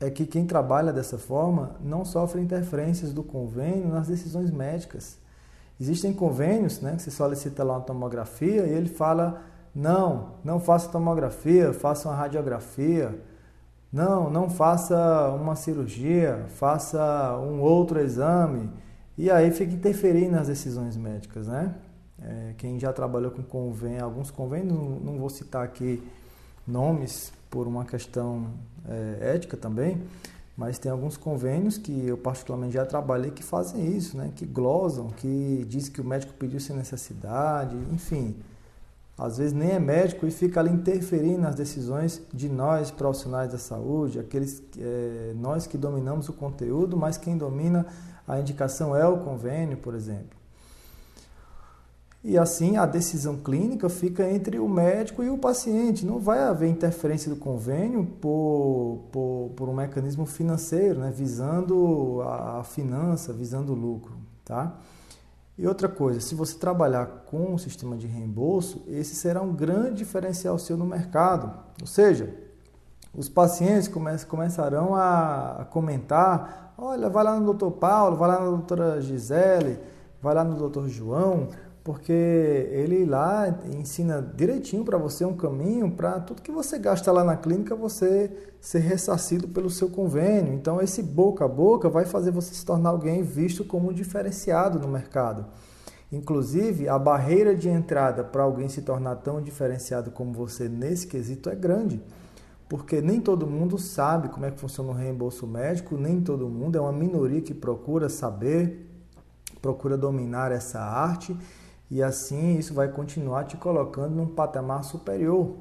é 0.01 0.11
que 0.11 0.27
quem 0.27 0.45
trabalha 0.45 0.93
dessa 0.93 1.17
forma 1.17 1.77
não 1.81 2.05
sofre 2.05 2.41
interferências 2.41 3.13
do 3.13 3.23
convênio 3.23 3.89
nas 3.89 4.09
decisões 4.09 4.51
médicas. 4.51 5.17
Existem 5.81 6.13
convênios 6.13 6.81
né, 6.81 6.97
que 6.97 7.03
você 7.03 7.11
solicita 7.11 7.63
lá 7.63 7.75
uma 7.75 7.85
tomografia 7.85 8.67
e 8.67 8.73
ele 8.73 8.89
fala 8.89 9.45
não, 9.79 10.31
não 10.43 10.59
faça 10.59 10.89
tomografia, 10.89 11.73
faça 11.73 12.09
uma 12.09 12.17
radiografia. 12.17 13.17
Não, 13.93 14.29
não 14.29 14.51
faça 14.51 15.31
uma 15.31 15.55
cirurgia, 15.55 16.47
faça 16.49 17.39
um 17.39 17.61
outro 17.61 18.01
exame. 18.01 18.69
E 19.17 19.31
aí 19.31 19.53
fica 19.53 19.73
interferindo 19.73 20.33
nas 20.33 20.49
decisões 20.49 20.97
médicas, 20.97 21.47
né? 21.47 21.77
É, 22.21 22.55
quem 22.59 22.77
já 22.77 22.93
trabalhou 22.93 23.31
com 23.31 23.41
convênio, 23.41 24.05
alguns 24.05 24.33
convênios, 24.33 24.75
não, 24.75 24.99
não, 24.99 25.17
vou 25.17 25.31
citar 25.31 25.65
aqui 25.65 26.03
nomes 26.67 27.33
por 27.49 27.69
uma 27.69 27.85
questão 27.85 28.49
é, 28.89 29.35
ética 29.37 29.57
também, 29.57 30.03
mas 30.57 30.77
tem 30.77 30.91
alguns 30.91 31.17
convênios 31.17 31.79
que 31.79 32.09
eu 32.09 32.19
particularmente 32.19 32.75
já 32.75 32.85
trabalhei 32.85 33.31
que 33.31 33.45
fazem 33.45 33.97
isso, 33.97 34.17
né? 34.17 34.33
Que 34.35 34.45
glosam, 34.45 35.07
que 35.11 35.65
diz 35.69 35.89
que 35.89 36.01
o 36.01 36.05
médico 36.05 36.33
pediu 36.33 36.59
sem 36.59 36.75
necessidade, 36.75 37.77
enfim 37.93 38.35
às 39.19 39.37
vezes 39.39 39.53
nem 39.53 39.73
é 39.73 39.81
médico 39.81 40.27
e 40.27 40.31
fica 40.31 40.61
ali 40.61 40.71
interferindo 40.71 41.41
nas 41.41 41.57
decisões 41.57 42.23
de 42.33 42.49
nós 42.49 42.93
profissionais 42.93 43.51
da 43.51 43.59
saúde, 43.59 44.21
aqueles 44.21 44.63
é, 44.79 45.33
nós 45.35 45.67
que 45.67 45.77
dominamos 45.77 46.29
o 46.29 46.33
conteúdo, 46.33 46.97
mas 46.97 47.19
quem 47.19 47.37
domina 47.37 47.85
a 48.29 48.39
indicação 48.39 48.95
é 48.95 49.07
o 49.09 49.19
convênio, 49.19 49.77
por 49.79 49.95
exemplo. 49.95 50.39
E 52.23 52.37
assim 52.37 52.77
a 52.77 52.85
decisão 52.85 53.37
clínica 53.37 53.89
fica 53.89 54.29
entre 54.31 54.59
o 54.59 54.69
médico 54.69 55.23
e 55.23 55.31
o 55.31 55.39
paciente. 55.39 56.05
Não 56.07 56.19
vai 56.19 56.41
haver 56.41 56.69
interferência 56.69 57.33
do 57.33 57.37
convênio 57.37 58.05
por, 58.21 59.01
por, 59.11 59.51
por 59.57 59.69
um 59.69 59.75
mecanismo 59.75 60.27
financeiro, 60.27 61.01
né? 61.01 61.13
visando 61.15 62.21
a, 62.23 62.61
a 62.61 62.65
finança, 62.65 63.33
visando 63.33 63.73
o 63.73 63.77
lucro. 63.77 64.17
Tá? 64.45 64.77
E 65.59 65.67
outra 65.67 65.89
coisa, 65.89 66.21
se 66.21 66.37
você 66.37 66.57
trabalhar 66.57 67.25
com 67.27 67.55
um 67.55 67.59
sistema 67.59 67.97
de 67.97 68.07
reembolso, 68.07 68.81
esse 68.87 69.17
será 69.17 69.43
um 69.43 69.53
grande 69.53 69.97
diferencial 69.97 70.57
seu 70.57 70.77
no 70.77 70.87
mercado. 70.87 71.53
Ou 71.81 71.87
seja, 71.87 72.33
os 73.13 73.29
pacientes 73.29 73.89
come 73.89 74.17
começarão 74.29 74.95
a 74.95 75.67
comentar: 75.71 76.75
olha, 76.79 77.11
vai 77.11 77.25
lá 77.25 77.41
no 77.41 77.53
Dr. 77.53 77.71
Paulo, 77.73 78.17
vai 78.17 78.29
lá 78.29 78.39
na 78.39 78.51
doutora 78.51 79.01
Gisele, 79.01 79.81
vai 80.23 80.33
lá 80.33 80.45
no 80.45 80.69
Dr. 80.69 80.87
João, 80.87 81.49
porque 81.89 82.13
ele 82.13 83.07
lá 83.07 83.49
ensina 83.73 84.21
direitinho 84.21 84.85
para 84.85 84.99
você 84.99 85.25
um 85.25 85.35
caminho 85.35 85.91
para 85.91 86.21
tudo 86.21 86.43
que 86.43 86.53
você 86.53 86.79
gasta 86.79 87.11
lá 87.11 87.25
na 87.25 87.35
clínica 87.35 87.75
você 87.75 88.31
ser 88.61 88.81
ressarcido 88.81 89.49
pelo 89.49 89.71
seu 89.71 89.89
convênio. 89.89 90.53
Então 90.53 90.83
esse 90.83 91.03
boca 91.03 91.47
a 91.47 91.49
boca 91.49 91.89
vai 91.89 92.05
fazer 92.05 92.31
você 92.31 92.53
se 92.53 92.63
tornar 92.63 92.91
alguém 92.91 93.23
visto 93.23 93.65
como 93.65 93.91
diferenciado 93.91 94.79
no 94.79 94.87
mercado. 94.87 95.47
Inclusive, 96.13 96.91
a 96.91 96.99
barreira 96.99 97.55
de 97.55 97.71
entrada 97.71 98.23
para 98.23 98.43
alguém 98.43 98.69
se 98.69 98.83
tornar 98.83 99.17
tão 99.17 99.41
diferenciado 99.41 100.11
como 100.11 100.35
você 100.35 100.69
nesse 100.69 101.07
quesito 101.07 101.49
é 101.49 101.55
grande. 101.55 102.03
porque 102.69 103.01
nem 103.01 103.19
todo 103.19 103.47
mundo 103.47 103.79
sabe 103.79 104.29
como 104.29 104.45
é 104.45 104.51
que 104.51 104.61
funciona 104.61 104.91
o 104.91 104.95
reembolso 104.95 105.47
médico, 105.47 105.97
nem 105.97 106.21
todo 106.21 106.51
mundo, 106.51 106.77
é 106.77 106.81
uma 106.83 106.93
minoria 106.93 107.41
que 107.41 107.55
procura 107.55 108.11
saber, 108.11 108.87
procura 109.63 109.97
dominar 109.97 110.53
essa 110.53 110.79
arte 110.79 111.35
e 111.91 112.03
assim 112.03 112.59
isso 112.59 112.75
vai 112.75 112.89
continuar 112.89 113.45
te 113.45 113.57
colocando 113.57 114.15
num 114.15 114.27
patamar 114.27 114.85
superior. 114.85 115.57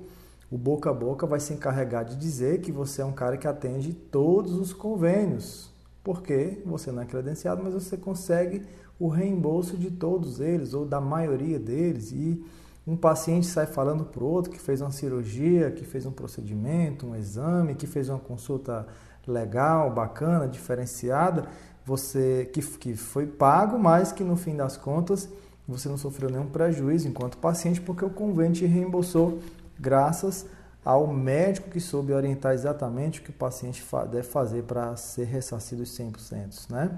O 0.49 0.57
boca 0.57 0.89
a 0.89 0.93
boca 0.93 1.27
vai 1.27 1.39
se 1.39 1.53
encarregar 1.53 2.05
de 2.05 2.15
dizer 2.15 2.61
que 2.61 2.71
você 2.71 3.01
é 3.01 3.05
um 3.05 3.11
cara 3.11 3.37
que 3.37 3.47
atende 3.47 3.93
todos 3.93 4.53
os 4.53 4.71
convênios, 4.71 5.71
porque 6.03 6.61
você 6.65 6.91
não 6.91 7.01
é 7.01 7.05
credenciado, 7.05 7.61
mas 7.63 7.73
você 7.73 7.97
consegue 7.97 8.63
o 8.99 9.07
reembolso 9.09 9.77
de 9.77 9.91
todos 9.91 10.39
eles 10.39 10.73
ou 10.73 10.85
da 10.85 10.99
maioria 10.99 11.59
deles 11.59 12.11
e 12.11 12.43
um 12.85 12.95
paciente 12.95 13.45
sai 13.45 13.65
falando 13.65 14.05
para 14.05 14.23
o 14.23 14.27
outro 14.27 14.49
que 14.49 14.59
fez 14.59 14.79
uma 14.79 14.91
cirurgia, 14.91 15.69
que 15.71 15.83
fez 15.83 16.05
um 16.05 16.11
procedimento, 16.11 17.05
um 17.05 17.15
exame, 17.15 17.75
que 17.75 17.85
fez 17.85 18.07
uma 18.07 18.17
consulta 18.17 18.87
legal, 19.27 19.91
bacana, 19.91 20.47
diferenciada, 20.47 21.45
você 21.85 22.49
que, 22.53 22.61
que 22.61 22.95
foi 22.95 23.27
pago, 23.27 23.77
mas 23.77 24.13
que 24.13 24.23
no 24.23 24.37
fim 24.37 24.55
das 24.55 24.77
contas 24.77 25.29
você 25.67 25.89
não 25.89 25.97
sofreu 25.97 26.29
nenhum 26.29 26.47
prejuízo 26.47 27.07
enquanto 27.07 27.37
paciente, 27.37 27.81
porque 27.81 28.05
o 28.05 28.09
convênio 28.09 28.53
te 28.53 28.65
reembolsou 28.65 29.39
graças 29.79 30.45
ao 30.83 31.05
médico 31.05 31.69
que 31.69 31.79
soube 31.79 32.13
orientar 32.13 32.53
exatamente 32.53 33.19
o 33.19 33.23
que 33.23 33.29
o 33.29 33.33
paciente 33.33 33.85
deve 34.09 34.23
fazer 34.23 34.63
para 34.63 34.95
ser 34.95 35.25
ressarcido 35.25 35.83
os 35.83 35.89
100%, 35.89 36.69
né? 36.69 36.97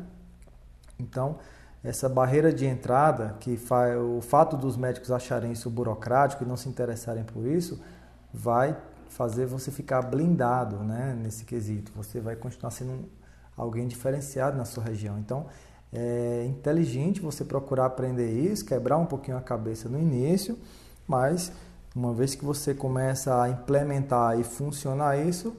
Então, 0.99 1.37
essa 1.83 2.07
barreira 2.07 2.53
de 2.53 2.65
entrada, 2.65 3.35
que 3.39 3.59
o 4.17 4.21
fato 4.21 4.57
dos 4.57 4.75
médicos 4.75 5.11
acharem 5.11 5.53
isso 5.53 5.69
burocrático 5.69 6.43
e 6.43 6.47
não 6.47 6.57
se 6.57 6.67
interessarem 6.67 7.23
por 7.23 7.47
isso, 7.47 7.81
vai 8.33 8.77
fazer 9.07 9.45
você 9.45 9.71
ficar 9.71 10.01
blindado 10.01 10.77
né, 10.83 11.17
nesse 11.19 11.45
quesito. 11.45 11.91
Você 11.95 12.19
vai 12.19 12.35
continuar 12.35 12.71
sendo 12.71 13.09
alguém 13.57 13.87
diferenciado 13.87 14.57
na 14.57 14.65
sua 14.65 14.83
região. 14.83 15.17
Então, 15.17 15.47
é 15.91 16.45
inteligente 16.47 17.21
você 17.21 17.43
procurar 17.43 17.85
aprender 17.85 18.31
isso, 18.31 18.65
quebrar 18.65 18.97
um 18.97 19.05
pouquinho 19.05 19.37
a 19.37 19.41
cabeça 19.41 19.89
no 19.89 19.99
início, 19.99 20.57
mas 21.07 21.51
uma 21.95 22.13
vez 22.13 22.35
que 22.35 22.45
você 22.45 22.73
começa 22.73 23.41
a 23.41 23.49
implementar 23.49 24.39
e 24.39 24.43
funcionar 24.43 25.17
isso, 25.17 25.55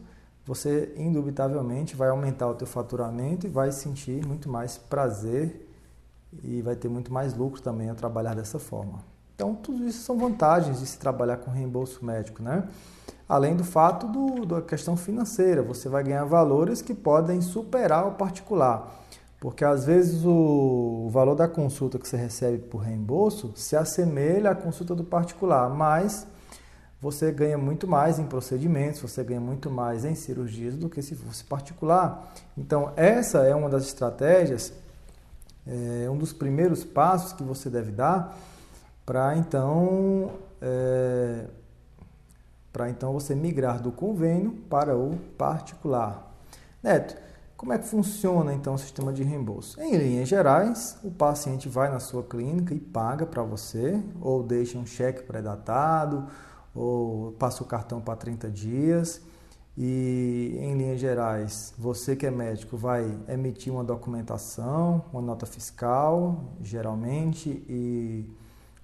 você 0.46 0.92
indubitavelmente 0.96 1.96
vai 1.96 2.08
aumentar 2.08 2.48
o 2.48 2.54
teu 2.54 2.66
faturamento 2.66 3.46
e 3.46 3.50
vai 3.50 3.72
sentir 3.72 4.24
muito 4.24 4.48
mais 4.48 4.78
prazer 4.78 5.68
e 6.42 6.62
vai 6.62 6.76
ter 6.76 6.88
muito 6.88 7.12
mais 7.12 7.34
lucro 7.34 7.60
também 7.60 7.90
ao 7.90 7.96
trabalhar 7.96 8.34
dessa 8.34 8.58
forma. 8.58 9.00
Então, 9.34 9.54
tudo 9.54 9.84
isso 9.84 10.02
são 10.02 10.18
vantagens 10.18 10.80
de 10.80 10.86
se 10.86 10.98
trabalhar 10.98 11.38
com 11.38 11.50
reembolso 11.50 12.04
médico, 12.04 12.42
né? 12.42 12.68
Além 13.28 13.56
do 13.56 13.64
fato 13.64 14.06
do, 14.06 14.44
da 14.44 14.60
questão 14.60 14.96
financeira, 14.96 15.62
você 15.62 15.88
vai 15.88 16.04
ganhar 16.04 16.24
valores 16.24 16.82
que 16.82 16.94
podem 16.94 17.40
superar 17.40 18.06
o 18.06 18.12
particular. 18.12 19.00
Porque 19.40 19.64
às 19.64 19.86
vezes 19.86 20.22
o, 20.24 21.08
valor 21.10 21.34
da 21.34 21.48
consulta 21.48 21.98
que 21.98 22.06
você 22.06 22.16
recebe 22.16 22.58
por 22.58 22.78
reembolso 22.78 23.52
se 23.56 23.74
assemelha 23.74 24.50
à 24.50 24.54
consulta 24.54 24.94
do 24.94 25.02
particular, 25.02 25.70
mas 25.70 26.26
você 27.00 27.32
ganha 27.32 27.56
muito 27.56 27.88
mais 27.88 28.18
em 28.18 28.26
procedimentos, 28.26 29.00
você 29.00 29.24
ganha 29.24 29.40
muito 29.40 29.70
mais 29.70 30.04
em 30.04 30.14
cirurgias 30.14 30.76
do 30.76 30.90
que 30.90 31.00
se 31.00 31.14
fosse 31.14 31.42
particular. 31.42 32.30
Então, 32.56 32.92
essa 32.94 33.38
é 33.38 33.54
uma 33.54 33.70
das 33.70 33.86
estratégias 33.86 34.72
é 35.66 36.10
um 36.10 36.16
dos 36.16 36.32
primeiros 36.32 36.84
passos 36.84 37.32
que 37.32 37.42
você 37.42 37.68
deve 37.68 37.92
dar 37.92 38.36
para 39.04 39.36
então 39.36 40.32
é, 40.60 41.44
para 42.72 42.88
então 42.88 43.12
você 43.12 43.34
migrar 43.34 43.80
do 43.80 43.92
convênio 43.92 44.52
para 44.68 44.96
o 44.96 45.16
particular. 45.36 46.32
Neto, 46.82 47.16
como 47.60 47.74
é 47.74 47.78
que 47.78 47.84
funciona 47.84 48.54
então 48.54 48.72
o 48.72 48.78
sistema 48.78 49.12
de 49.12 49.22
reembolso? 49.22 49.78
Em 49.78 49.94
linhas 49.94 50.26
gerais, 50.26 50.96
o 51.04 51.10
paciente 51.10 51.68
vai 51.68 51.90
na 51.90 52.00
sua 52.00 52.22
clínica 52.22 52.72
e 52.72 52.80
paga 52.80 53.26
para 53.26 53.42
você, 53.42 54.02
ou 54.18 54.42
deixa 54.42 54.78
um 54.78 54.86
cheque 54.86 55.24
pré-datado, 55.24 56.26
ou 56.74 57.32
passa 57.32 57.62
o 57.62 57.66
cartão 57.66 58.00
para 58.00 58.16
30 58.16 58.48
dias 58.48 59.20
e, 59.76 60.56
em 60.58 60.74
linhas 60.74 60.98
gerais, 60.98 61.74
você 61.76 62.16
que 62.16 62.24
é 62.24 62.30
médico 62.30 62.78
vai 62.78 63.14
emitir 63.28 63.70
uma 63.70 63.84
documentação, 63.84 65.04
uma 65.12 65.20
nota 65.20 65.44
fiscal, 65.44 66.42
geralmente, 66.62 67.62
e 67.68 68.24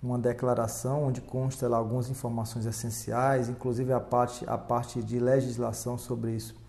uma 0.02 0.18
declaração 0.18 1.04
onde 1.04 1.22
consta 1.22 1.66
lá 1.66 1.78
algumas 1.78 2.10
informações 2.10 2.66
essenciais, 2.66 3.48
inclusive 3.48 3.90
a 3.94 4.00
parte, 4.00 4.44
a 4.46 4.58
parte 4.58 5.02
de 5.02 5.18
legislação 5.18 5.96
sobre 5.96 6.32
isso. 6.32 6.65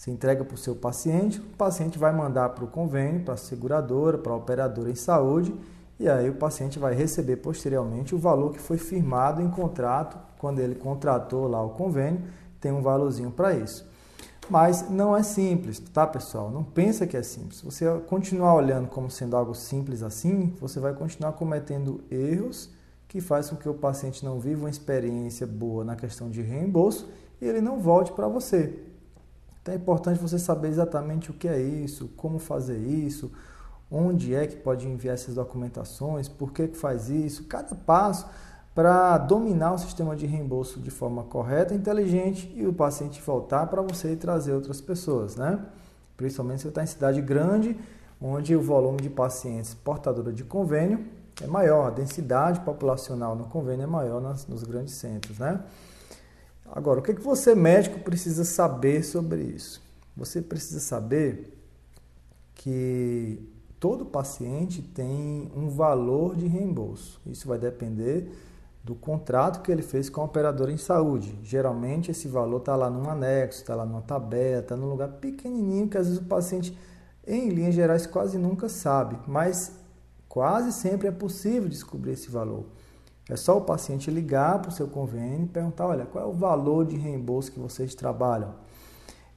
Se 0.00 0.10
entrega 0.10 0.42
para 0.42 0.54
o 0.54 0.56
seu 0.56 0.74
paciente, 0.74 1.38
o 1.40 1.56
paciente 1.58 1.98
vai 1.98 2.10
mandar 2.10 2.48
para 2.48 2.64
o 2.64 2.66
convênio, 2.66 3.22
para 3.22 3.34
a 3.34 3.36
seguradora, 3.36 4.16
para 4.16 4.32
a 4.32 4.36
operadora 4.36 4.90
em 4.90 4.94
saúde, 4.94 5.54
e 5.98 6.08
aí 6.08 6.30
o 6.30 6.36
paciente 6.36 6.78
vai 6.78 6.94
receber 6.94 7.36
posteriormente 7.36 8.14
o 8.14 8.18
valor 8.18 8.50
que 8.50 8.58
foi 8.58 8.78
firmado 8.78 9.42
em 9.42 9.50
contrato, 9.50 10.16
quando 10.38 10.58
ele 10.58 10.74
contratou 10.74 11.46
lá 11.46 11.62
o 11.62 11.68
convênio, 11.68 12.22
tem 12.58 12.72
um 12.72 12.80
valorzinho 12.80 13.30
para 13.30 13.52
isso. 13.52 13.86
Mas 14.48 14.88
não 14.88 15.14
é 15.14 15.22
simples, 15.22 15.78
tá, 15.78 16.06
pessoal? 16.06 16.50
Não 16.50 16.64
pensa 16.64 17.06
que 17.06 17.14
é 17.14 17.22
simples. 17.22 17.58
Se 17.58 17.64
você 17.66 17.84
continuar 18.06 18.54
olhando 18.54 18.88
como 18.88 19.10
sendo 19.10 19.36
algo 19.36 19.54
simples 19.54 20.02
assim, 20.02 20.56
você 20.58 20.80
vai 20.80 20.94
continuar 20.94 21.32
cometendo 21.32 22.00
erros 22.10 22.70
que 23.06 23.20
fazem 23.20 23.54
com 23.54 23.60
que 23.60 23.68
o 23.68 23.74
paciente 23.74 24.24
não 24.24 24.40
viva 24.40 24.62
uma 24.62 24.70
experiência 24.70 25.46
boa 25.46 25.84
na 25.84 25.94
questão 25.94 26.30
de 26.30 26.40
reembolso 26.40 27.06
e 27.38 27.44
ele 27.44 27.60
não 27.60 27.78
volte 27.78 28.12
para 28.12 28.26
você. 28.28 28.88
Então 29.62 29.74
é 29.74 29.76
importante 29.76 30.20
você 30.20 30.38
saber 30.38 30.68
exatamente 30.68 31.30
o 31.30 31.34
que 31.34 31.46
é 31.46 31.60
isso, 31.60 32.08
como 32.16 32.38
fazer 32.38 32.78
isso, 32.78 33.30
onde 33.90 34.34
é 34.34 34.46
que 34.46 34.56
pode 34.56 34.88
enviar 34.88 35.14
essas 35.14 35.34
documentações, 35.34 36.28
por 36.28 36.52
que, 36.52 36.68
que 36.68 36.76
faz 36.76 37.10
isso, 37.10 37.44
cada 37.44 37.74
passo 37.74 38.26
para 38.74 39.18
dominar 39.18 39.74
o 39.74 39.78
sistema 39.78 40.14
de 40.14 40.26
reembolso 40.26 40.78
de 40.80 40.90
forma 40.90 41.24
correta, 41.24 41.74
inteligente 41.74 42.50
e 42.56 42.66
o 42.66 42.72
paciente 42.72 43.20
voltar 43.20 43.66
para 43.66 43.82
você 43.82 44.12
e 44.12 44.16
trazer 44.16 44.52
outras 44.52 44.80
pessoas, 44.80 45.36
né? 45.36 45.58
Principalmente 46.16 46.58
se 46.58 46.62
você 46.62 46.68
está 46.68 46.82
em 46.82 46.86
cidade 46.86 47.20
grande, 47.20 47.76
onde 48.22 48.54
o 48.54 48.62
volume 48.62 49.00
de 49.00 49.10
pacientes 49.10 49.74
portadores 49.74 50.34
de 50.34 50.44
convênio 50.44 51.04
é 51.42 51.46
maior, 51.46 51.88
a 51.88 51.90
densidade 51.90 52.60
populacional 52.60 53.34
no 53.34 53.44
convênio 53.44 53.84
é 53.84 53.86
maior 53.86 54.20
nas, 54.20 54.46
nos 54.46 54.62
grandes 54.62 54.94
centros, 54.94 55.38
né? 55.38 55.60
Agora, 56.72 57.00
o 57.00 57.02
que, 57.02 57.14
que 57.14 57.20
você, 57.20 57.54
médico, 57.54 57.98
precisa 58.00 58.44
saber 58.44 59.02
sobre 59.04 59.42
isso? 59.42 59.82
Você 60.16 60.40
precisa 60.40 60.80
saber 60.80 61.56
que 62.54 63.40
todo 63.80 64.04
paciente 64.04 64.82
tem 64.82 65.50
um 65.56 65.68
valor 65.68 66.36
de 66.36 66.46
reembolso. 66.46 67.20
Isso 67.26 67.48
vai 67.48 67.58
depender 67.58 68.30
do 68.84 68.94
contrato 68.94 69.62
que 69.62 69.70
ele 69.70 69.82
fez 69.82 70.08
com 70.08 70.20
a 70.20 70.24
operadora 70.24 70.70
em 70.70 70.76
saúde. 70.76 71.38
Geralmente 71.42 72.10
esse 72.10 72.28
valor 72.28 72.58
está 72.58 72.76
lá 72.76 72.88
num 72.88 73.08
anexo, 73.10 73.60
está 73.60 73.74
lá 73.74 73.84
numa 73.84 74.02
tabela, 74.02 74.60
está 74.60 74.76
num 74.76 74.88
lugar 74.88 75.08
pequenininho 75.08 75.88
que 75.88 75.98
às 75.98 76.06
vezes 76.06 76.20
o 76.20 76.26
paciente, 76.26 76.76
em 77.26 77.48
linhas 77.48 77.74
gerais, 77.74 78.06
quase 78.06 78.38
nunca 78.38 78.68
sabe, 78.68 79.18
mas 79.26 79.72
quase 80.28 80.72
sempre 80.72 81.08
é 81.08 81.10
possível 81.10 81.68
descobrir 81.68 82.12
esse 82.12 82.30
valor. 82.30 82.64
É 83.30 83.36
só 83.36 83.56
o 83.56 83.60
paciente 83.60 84.10
ligar 84.10 84.58
para 84.58 84.70
o 84.70 84.72
seu 84.72 84.88
convênio 84.88 85.44
e 85.44 85.48
perguntar: 85.48 85.86
olha, 85.86 86.04
qual 86.04 86.24
é 86.24 86.26
o 86.26 86.32
valor 86.32 86.84
de 86.84 86.96
reembolso 86.96 87.52
que 87.52 87.60
vocês 87.60 87.94
trabalham? 87.94 88.56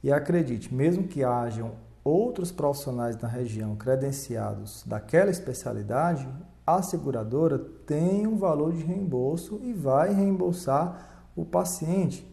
E 0.02 0.12
acredite, 0.12 0.74
mesmo 0.74 1.04
que 1.04 1.22
hajam 1.22 1.72
outros 2.02 2.50
profissionais 2.50 3.16
na 3.16 3.28
região 3.28 3.76
credenciados 3.76 4.82
daquela 4.84 5.30
especialidade, 5.30 6.28
a 6.66 6.82
seguradora 6.82 7.56
tem 7.86 8.26
um 8.26 8.36
valor 8.36 8.72
de 8.72 8.82
reembolso 8.82 9.60
e 9.62 9.72
vai 9.72 10.12
reembolsar 10.12 11.28
o 11.36 11.44
paciente. 11.44 12.28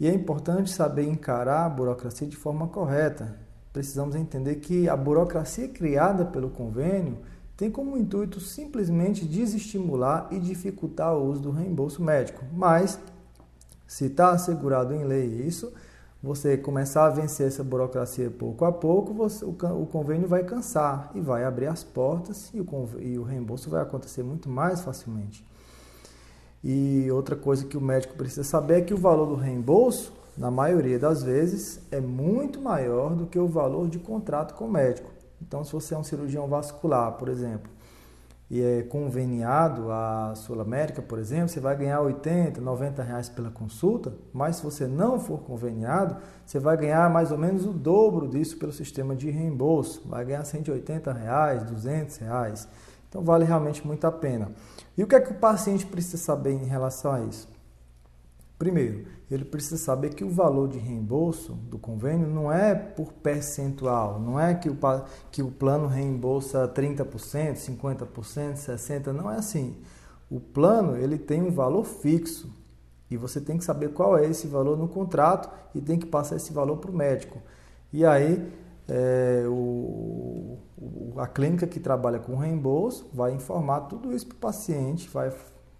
E 0.00 0.08
é 0.08 0.12
importante 0.12 0.68
saber 0.68 1.06
encarar 1.06 1.64
a 1.64 1.70
burocracia 1.70 2.26
de 2.26 2.36
forma 2.36 2.66
correta. 2.66 3.36
Precisamos 3.72 4.16
entender 4.16 4.56
que 4.56 4.88
a 4.88 4.96
burocracia 4.96 5.68
criada 5.68 6.24
pelo 6.24 6.50
convênio 6.50 7.18
tem 7.58 7.72
como 7.72 7.98
intuito 7.98 8.40
simplesmente 8.40 9.24
desestimular 9.24 10.28
e 10.30 10.38
dificultar 10.38 11.12
o 11.12 11.28
uso 11.28 11.42
do 11.42 11.50
reembolso 11.50 12.00
médico. 12.00 12.44
Mas, 12.52 13.00
se 13.84 14.04
está 14.04 14.30
assegurado 14.30 14.94
em 14.94 15.02
lei 15.02 15.26
isso, 15.26 15.72
você 16.22 16.56
começar 16.56 17.06
a 17.06 17.10
vencer 17.10 17.48
essa 17.48 17.64
burocracia 17.64 18.30
pouco 18.30 18.64
a 18.64 18.70
pouco, 18.70 19.12
você, 19.12 19.44
o, 19.44 19.50
o, 19.50 19.86
convênio 19.86 20.28
vai 20.28 20.44
cansar 20.44 21.10
e 21.16 21.20
vai 21.20 21.44
abrir 21.44 21.66
as 21.66 21.82
portas 21.82 22.48
e 22.54 22.60
o, 22.60 22.90
e 23.00 23.18
o 23.18 23.24
reembolso 23.24 23.68
vai 23.68 23.82
acontecer 23.82 24.22
muito 24.22 24.48
mais 24.48 24.80
facilmente. 24.82 25.44
E 26.62 27.10
outra 27.10 27.34
coisa 27.34 27.64
que 27.64 27.76
o 27.76 27.80
médico 27.80 28.14
precisa 28.14 28.44
saber 28.44 28.78
é 28.78 28.80
que 28.82 28.94
o 28.94 28.98
valor 28.98 29.26
do 29.26 29.34
reembolso, 29.34 30.12
na 30.36 30.50
maioria 30.50 30.98
das 30.98 31.24
vezes, 31.24 31.80
é 31.90 32.00
muito 32.00 32.60
maior 32.60 33.16
do 33.16 33.26
que 33.26 33.38
o 33.38 33.48
valor 33.48 33.88
de 33.88 33.98
contrato 33.98 34.54
com 34.54 34.66
o 34.66 34.70
médico. 34.70 35.17
Então, 35.40 35.64
se 35.64 35.72
você 35.72 35.94
é 35.94 35.98
um 35.98 36.04
cirurgião 36.04 36.46
vascular, 36.48 37.12
por 37.12 37.28
exemplo, 37.28 37.70
e 38.50 38.62
é 38.62 38.82
conveniado 38.82 39.92
a 39.92 40.32
Sul 40.34 40.58
América, 40.60 41.02
por 41.02 41.18
exemplo, 41.18 41.48
você 41.48 41.60
vai 41.60 41.76
ganhar 41.76 42.00
80, 42.00 42.60
90 42.60 43.02
reais 43.02 43.28
pela 43.28 43.50
consulta, 43.50 44.14
mas 44.32 44.56
se 44.56 44.62
você 44.62 44.86
não 44.86 45.20
for 45.20 45.40
conveniado, 45.40 46.16
você 46.46 46.58
vai 46.58 46.76
ganhar 46.76 47.10
mais 47.10 47.30
ou 47.30 47.36
menos 47.36 47.66
o 47.66 47.72
dobro 47.72 48.26
disso 48.26 48.56
pelo 48.56 48.72
sistema 48.72 49.14
de 49.14 49.28
reembolso, 49.28 50.02
vai 50.08 50.24
ganhar 50.24 50.44
180 50.44 51.12
reais, 51.12 51.62
200 51.62 52.16
reais. 52.16 52.68
Então 53.08 53.22
vale 53.22 53.44
realmente 53.44 53.86
muito 53.86 54.06
a 54.06 54.12
pena. 54.12 54.50
E 54.96 55.02
o 55.02 55.06
que 55.06 55.14
é 55.14 55.20
que 55.20 55.32
o 55.32 55.38
paciente 55.38 55.84
precisa 55.84 56.16
saber 56.16 56.52
em 56.52 56.64
relação 56.64 57.12
a 57.12 57.20
isso? 57.20 57.57
Primeiro, 58.58 59.06
ele 59.30 59.44
precisa 59.44 59.76
saber 59.76 60.14
que 60.14 60.24
o 60.24 60.30
valor 60.30 60.68
de 60.68 60.78
reembolso 60.78 61.52
do 61.52 61.78
convênio 61.78 62.26
não 62.26 62.50
é 62.50 62.74
por 62.74 63.12
percentual, 63.12 64.18
não 64.18 64.38
é 64.38 64.52
que 64.54 64.68
o, 64.68 64.76
que 65.30 65.42
o 65.42 65.50
plano 65.50 65.86
reembolsa 65.86 66.66
30%, 66.66 67.54
50%, 67.54 68.08
60%, 68.54 69.06
não 69.12 69.30
é 69.30 69.36
assim. 69.36 69.76
O 70.28 70.40
plano 70.40 70.96
ele 70.96 71.16
tem 71.18 71.40
um 71.40 71.52
valor 71.52 71.84
fixo 71.84 72.52
e 73.08 73.16
você 73.16 73.40
tem 73.40 73.56
que 73.56 73.64
saber 73.64 73.90
qual 73.90 74.18
é 74.18 74.26
esse 74.26 74.48
valor 74.48 74.76
no 74.76 74.88
contrato 74.88 75.48
e 75.74 75.80
tem 75.80 75.98
que 75.98 76.06
passar 76.06 76.36
esse 76.36 76.52
valor 76.52 76.78
para 76.78 76.90
o 76.90 76.94
médico. 76.94 77.38
E 77.92 78.04
aí 78.04 78.52
é, 78.88 79.44
o, 79.46 80.58
a 81.16 81.26
clínica 81.26 81.66
que 81.66 81.78
trabalha 81.78 82.18
com 82.18 82.34
reembolso 82.34 83.08
vai 83.12 83.32
informar 83.32 83.82
tudo 83.82 84.12
isso 84.12 84.26
para 84.26 84.36
o 84.36 84.40
paciente, 84.40 85.08
vai 85.08 85.30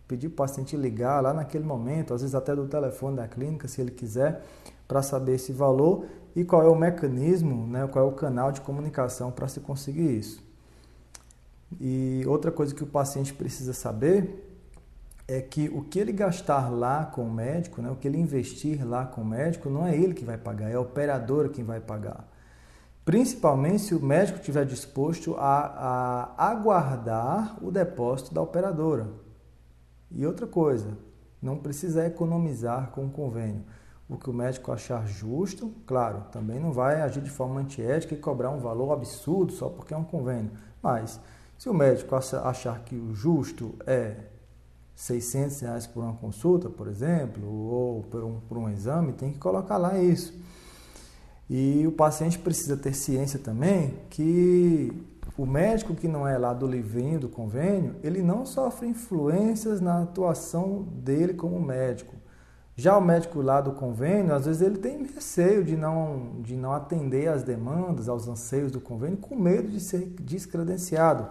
pedir 0.08 0.30
para 0.30 0.44
o 0.44 0.48
paciente 0.48 0.76
ligar 0.76 1.22
lá 1.22 1.34
naquele 1.34 1.64
momento, 1.64 2.14
às 2.14 2.22
vezes 2.22 2.34
até 2.34 2.56
do 2.56 2.66
telefone 2.66 3.16
da 3.16 3.28
clínica, 3.28 3.68
se 3.68 3.80
ele 3.80 3.90
quiser, 3.90 4.42
para 4.88 5.02
saber 5.02 5.34
esse 5.34 5.52
valor 5.52 6.06
e 6.34 6.44
qual 6.44 6.62
é 6.62 6.68
o 6.68 6.74
mecanismo, 6.74 7.66
né, 7.66 7.86
qual 7.86 8.06
é 8.06 8.08
o 8.08 8.12
canal 8.12 8.50
de 8.50 8.62
comunicação 8.62 9.30
para 9.30 9.46
se 9.46 9.60
conseguir 9.60 10.18
isso. 10.18 10.42
E 11.78 12.24
outra 12.26 12.50
coisa 12.50 12.74
que 12.74 12.82
o 12.82 12.86
paciente 12.86 13.34
precisa 13.34 13.74
saber 13.74 14.46
é 15.28 15.42
que 15.42 15.68
o 15.68 15.82
que 15.82 15.98
ele 15.98 16.12
gastar 16.12 16.70
lá 16.70 17.04
com 17.04 17.22
o 17.22 17.30
médico, 17.30 17.82
né, 17.82 17.90
o 17.90 17.96
que 17.96 18.08
ele 18.08 18.18
investir 18.18 18.82
lá 18.88 19.04
com 19.04 19.20
o 19.20 19.24
médico, 19.26 19.68
não 19.68 19.86
é 19.86 19.94
ele 19.94 20.14
que 20.14 20.24
vai 20.24 20.38
pagar, 20.38 20.70
é 20.70 20.74
a 20.74 20.80
operadora 20.80 21.50
quem 21.50 21.64
vai 21.64 21.80
pagar. 21.80 22.26
Principalmente 23.04 23.82
se 23.82 23.94
o 23.94 24.02
médico 24.02 24.38
estiver 24.38 24.64
disposto 24.64 25.34
a, 25.38 26.32
a 26.38 26.50
aguardar 26.50 27.62
o 27.62 27.70
depósito 27.70 28.32
da 28.32 28.40
operadora. 28.40 29.27
E 30.10 30.26
outra 30.26 30.46
coisa, 30.46 30.96
não 31.40 31.56
precisa 31.56 32.06
economizar 32.06 32.90
com 32.90 33.06
o 33.06 33.10
convênio. 33.10 33.64
O 34.08 34.16
que 34.16 34.30
o 34.30 34.32
médico 34.32 34.72
achar 34.72 35.06
justo, 35.06 35.72
claro, 35.86 36.24
também 36.32 36.58
não 36.58 36.72
vai 36.72 37.00
agir 37.00 37.20
de 37.20 37.30
forma 37.30 37.60
antiética 37.60 38.14
e 38.14 38.18
cobrar 38.18 38.50
um 38.50 38.58
valor 38.58 38.92
absurdo 38.92 39.52
só 39.52 39.68
porque 39.68 39.92
é 39.92 39.96
um 39.96 40.04
convênio. 40.04 40.50
Mas, 40.82 41.20
se 41.58 41.68
o 41.68 41.74
médico 41.74 42.14
achar 42.14 42.80
que 42.84 42.94
o 42.94 43.14
justo 43.14 43.74
é 43.86 44.16
600 44.94 45.60
reais 45.60 45.86
por 45.86 46.02
uma 46.02 46.14
consulta, 46.14 46.70
por 46.70 46.88
exemplo, 46.88 47.46
ou 47.46 48.02
por 48.02 48.24
um, 48.24 48.40
por 48.40 48.58
um 48.58 48.68
exame, 48.68 49.12
tem 49.12 49.30
que 49.30 49.38
colocar 49.38 49.76
lá 49.76 49.98
isso. 49.98 50.34
E 51.48 51.86
o 51.86 51.92
paciente 51.92 52.38
precisa 52.38 52.76
ter 52.76 52.94
ciência 52.94 53.38
também 53.38 53.94
que 54.10 54.92
o 55.38 55.46
médico 55.46 55.94
que 55.94 56.08
não 56.08 56.26
é 56.26 56.36
lá 56.36 56.52
do 56.52 56.66
livrinho 56.66 57.20
do 57.20 57.28
convênio, 57.28 57.94
ele 58.02 58.22
não 58.22 58.44
sofre 58.44 58.88
influências 58.88 59.80
na 59.80 60.02
atuação 60.02 60.82
dele 60.82 61.32
como 61.32 61.60
médico. 61.60 62.16
Já 62.74 62.98
o 62.98 63.00
médico 63.00 63.40
lá 63.40 63.60
do 63.60 63.70
convênio, 63.70 64.34
às 64.34 64.46
vezes 64.46 64.60
ele 64.62 64.78
tem 64.78 65.06
receio 65.06 65.62
de 65.62 65.76
não, 65.76 66.40
de 66.40 66.56
não 66.56 66.72
atender 66.72 67.28
às 67.28 67.44
demandas, 67.44 68.08
aos 68.08 68.26
anseios 68.26 68.72
do 68.72 68.80
convênio, 68.80 69.16
com 69.16 69.36
medo 69.36 69.68
de 69.68 69.78
ser 69.78 70.06
descredenciado. 70.20 71.28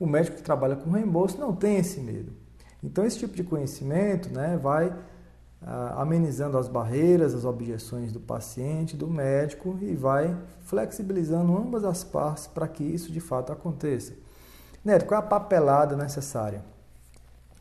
O 0.00 0.06
médico 0.06 0.36
que 0.36 0.42
trabalha 0.42 0.74
com 0.74 0.90
reembolso 0.90 1.38
não 1.38 1.54
tem 1.54 1.76
esse 1.76 2.00
medo. 2.00 2.32
Então, 2.82 3.04
esse 3.04 3.20
tipo 3.20 3.36
de 3.36 3.44
conhecimento 3.44 4.30
né, 4.30 4.58
vai 4.60 4.92
amenizando 5.96 6.56
as 6.56 6.68
barreiras, 6.68 7.34
as 7.34 7.44
objeções 7.44 8.12
do 8.12 8.20
paciente, 8.20 8.96
do 8.96 9.08
médico 9.08 9.76
e 9.80 9.94
vai 9.94 10.36
flexibilizando 10.60 11.56
ambas 11.56 11.84
as 11.84 12.04
partes 12.04 12.46
para 12.46 12.68
que 12.68 12.84
isso 12.84 13.10
de 13.10 13.20
fato 13.20 13.52
aconteça. 13.52 14.12
Neto, 14.84 15.06
qual 15.06 15.20
é 15.20 15.24
a 15.24 15.26
papelada 15.26 15.96
necessária? 15.96 16.62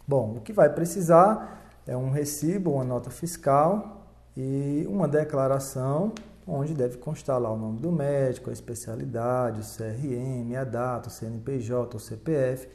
Bom, 0.08 0.36
o 0.38 0.42
que 0.42 0.54
vai 0.54 0.70
precisar 0.70 1.66
é 1.86 1.98
um 1.98 2.12
recibo, 2.12 2.72
uma 2.72 2.84
nota 2.84 3.10
fiscal 3.10 4.06
e 4.36 4.86
uma 4.88 5.08
declaração 5.08 6.14
onde 6.48 6.74
deve 6.74 6.98
constar 6.98 7.42
lá 7.42 7.52
o 7.52 7.58
nome 7.58 7.80
do 7.80 7.92
médico, 7.92 8.50
a 8.50 8.54
especialidade, 8.54 9.60
o 9.60 9.64
CRM, 9.64 10.56
a 10.56 10.64
data, 10.64 11.10
o 11.10 11.12
CNPJ, 11.12 11.98
o 11.98 12.00
CPF, 12.00 12.70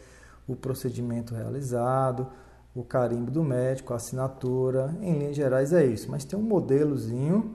o 0.47 0.55
procedimento 0.55 1.35
realizado, 1.35 2.27
o 2.75 2.83
carimbo 2.83 3.31
do 3.31 3.43
médico, 3.45 3.93
a 3.93 3.97
assinatura, 3.97 4.95
em 5.01 5.19
linhas 5.19 5.37
gerais 5.37 5.73
é 5.73 5.85
isso. 5.85 6.11
Mas 6.11 6.25
tem 6.25 6.39
um 6.39 6.43
modelozinho 6.43 7.55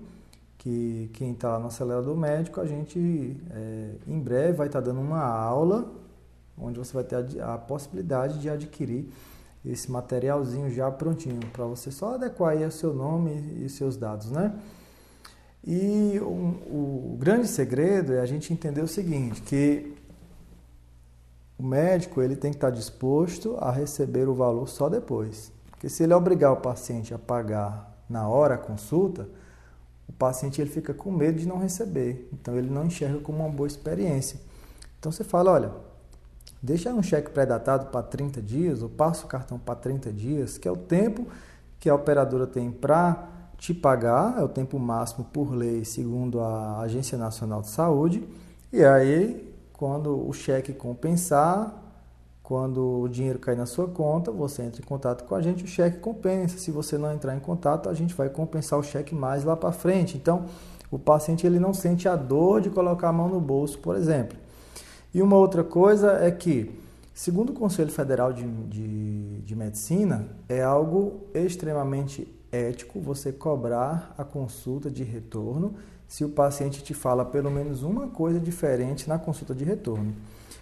que 0.58 1.10
quem 1.14 1.32
está 1.32 1.58
no 1.60 1.68
acelerador 1.68 2.16
médico, 2.16 2.60
a 2.60 2.66
gente 2.66 3.38
é, 3.52 3.92
em 4.08 4.20
breve 4.20 4.54
vai 4.54 4.68
estar 4.68 4.82
tá 4.82 4.88
dando 4.88 5.02
uma 5.02 5.24
aula 5.24 5.92
onde 6.60 6.80
você 6.80 6.94
vai 6.94 7.04
ter 7.04 7.42
a, 7.42 7.54
a 7.54 7.58
possibilidade 7.58 8.40
de 8.40 8.50
adquirir 8.50 9.08
esse 9.66 9.92
materialzinho 9.92 10.70
já 10.70 10.90
prontinho 10.90 11.40
para 11.52 11.66
você 11.66 11.92
só 11.92 12.16
adequar 12.16 12.54
aí 12.54 12.66
o 12.66 12.72
seu 12.72 12.94
nome 12.94 13.64
e 13.64 13.70
seus 13.70 13.98
dados, 13.98 14.32
né? 14.32 14.54
E 15.64 16.20
um, 16.22 17.12
o 17.14 17.18
grande 17.20 17.48
segredo 17.48 18.14
é 18.14 18.22
a 18.22 18.26
gente 18.26 18.54
entender 18.54 18.82
o 18.82 18.88
seguinte, 18.88 19.42
que 19.42 19.97
o 21.58 21.63
médico 21.63 22.22
ele 22.22 22.36
tem 22.36 22.52
que 22.52 22.58
estar 22.58 22.70
disposto 22.70 23.58
a 23.60 23.72
receber 23.72 24.28
o 24.28 24.34
valor 24.34 24.67
só 24.70 24.88
depois. 24.89 25.52
Porque 25.72 25.89
se 25.89 26.04
ele 26.04 26.13
obrigar 26.13 26.52
o 26.52 26.58
paciente 26.58 27.13
a 27.13 27.20
pagar 27.20 27.96
na 28.10 28.28
hora 28.28 28.56
a 28.56 28.58
consulta, 28.58 29.28
o 30.08 30.13
paciente 30.13 30.62
ele 30.62 30.70
fica 30.70 30.93
com 30.93 31.12
medo 31.12 31.39
de 31.39 31.48
não 31.48 31.58
receber. 31.58 32.30
Então 32.32 32.56
ele 32.56 32.70
não 32.70 32.86
enxerga 32.86 33.20
como 33.20 33.39
uma 33.39 33.50
boa 33.50 33.67
experiência. 33.67 34.39
Então 35.00 35.12
você 35.12 35.24
fala, 35.24 35.52
olha, 35.52 35.72
deixa 36.62 36.93
um 36.93 37.04
cheque 37.04 37.32
pré-datado 37.32 37.88
para 37.88 38.04
30 38.04 38.41
dias, 38.41 38.82
ou 38.82 38.89
passa 38.89 39.26
o 39.26 39.28
cartão 39.28 39.60
para 39.60 39.76
30 39.76 40.12
dias, 40.12 40.58
que 40.58 40.67
é 40.67 40.72
o 40.72 40.78
tempo 40.78 41.28
que 41.80 41.89
a 41.89 41.96
operadora 41.96 42.48
tem 42.48 42.72
para 42.72 43.30
te 43.58 43.74
pagar, 43.74 44.39
é 44.39 44.43
o 44.43 44.50
tempo 44.50 44.80
máximo 44.80 45.26
por 45.26 45.52
lei, 45.54 45.84
segundo 45.84 46.39
a 46.39 46.80
Agência 46.80 47.17
Nacional 47.17 47.62
de 47.62 47.70
Saúde. 47.70 48.28
E 48.72 48.84
aí 48.84 49.48
quando 49.78 50.28
o 50.28 50.34
cheque 50.34 50.74
compensar, 50.74 51.84
quando 52.42 53.02
o 53.02 53.08
dinheiro 53.08 53.38
cair 53.38 53.56
na 53.56 53.68
sua 53.68 53.88
conta, 53.88 54.32
você 54.32 54.63
entra 54.63 54.82
em 54.82 54.86
contato 54.86 55.24
com 55.26 55.36
a 55.36 55.42
gente, 55.42 55.63
o 55.63 55.68
cheque 55.68 56.00
compensa. 56.00 56.58
Se 56.58 56.72
você 56.72 56.98
não 56.98 57.13
entrar 57.13 57.36
em 57.36 57.40
contato, 57.40 57.88
a 57.88 57.94
gente 57.94 58.13
vai 58.13 58.28
compensar 58.28 58.80
o 58.80 58.84
cheque 58.84 59.13
mais 59.13 59.44
lá 59.44 59.56
para 59.56 59.72
frente. 59.72 60.18
Então, 60.18 60.46
o 60.90 60.98
paciente 60.98 61.46
ele 61.46 61.60
não 61.60 61.74
sente 61.74 62.08
a 62.08 62.16
dor 62.16 62.62
de 62.62 62.70
colocar 62.70 63.10
a 63.10 63.13
mão 63.13 63.30
no 63.30 63.40
bolso, 63.40 63.78
por 63.80 63.96
exemplo. 63.96 64.38
E 65.13 65.22
uma 65.22 65.36
outra 65.36 65.63
coisa 65.63 66.13
é 66.13 66.32
que, 66.32 66.72
segundo 67.13 67.52
o 67.52 67.54
Conselho 67.54 67.92
Federal 67.92 68.34
de, 68.34 68.44
de, 68.44 69.42
de 69.42 69.56
Medicina, 69.56 70.28
é 70.50 70.63
algo 70.63 71.28
extremamente 71.34 72.34
ético 72.52 73.00
você 73.00 73.32
cobrar 73.32 74.16
a 74.18 74.24
consulta 74.24 74.90
de 74.90 75.04
retorno 75.04 75.76
se 76.08 76.24
o 76.24 76.30
paciente 76.30 76.82
te 76.82 76.93
fala 76.93 77.26
pelo 77.26 77.52
menos 77.52 77.84
uma 77.84 78.08
coisa 78.08 78.39
diferente 78.39 79.10
na 79.10 79.20
consulta 79.20 79.54
de 79.54 79.63
retorno. 79.63 80.13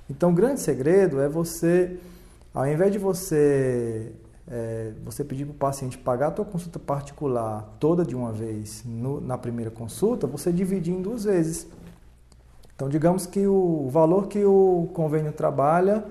Então, 0.10 0.32
o 0.32 0.34
grande 0.34 0.60
segredo 0.60 1.20
é 1.20 1.30
você, 1.30 1.98
ao 2.54 2.68
invés 2.68 2.92
de 2.92 2.98
você, 2.98 4.12
é, 4.48 4.92
você 5.04 5.24
pedir 5.24 5.46
para 5.46 5.54
o 5.54 5.58
paciente 5.58 5.98
pagar 5.98 6.28
a 6.28 6.32
tua 6.32 6.46
consulta 6.46 6.80
particular 6.80 7.76
toda 7.80 8.04
de 8.04 8.16
uma 8.16 8.32
vez 8.32 8.84
no, 8.86 9.22
na 9.22 9.38
primeira 9.38 9.72
consulta, 9.72 10.28
você 10.28 10.52
dividir 10.52 10.94
em 10.94 11.02
duas 11.02 11.24
vezes. 11.24 11.68
Então, 12.76 12.90
digamos 12.90 13.26
que 13.26 13.48
o 13.48 13.88
valor 13.90 14.28
que 14.28 14.44
o 14.44 14.90
convênio 14.94 15.32
trabalha 15.32 16.04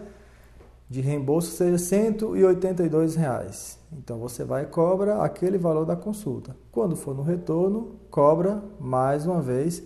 de 0.89 1.01
reembolso 1.01 1.51
seja 1.51 1.79
182 1.79 3.17
reais. 3.17 3.79
Então 3.93 4.19
você 4.19 4.45
vai 4.45 4.65
e 4.65 4.67
cobra 4.67 5.23
aquele 5.23 5.59
valor 5.59 5.85
da 5.85 5.97
consulta. 5.97 6.57
Quando 6.71 6.97
for 6.97 7.15
no 7.15 7.23
retorno, 7.23 7.97
cobra 8.11 8.63
mais 8.79 9.27
uma 9.27 9.41
vez 9.41 9.83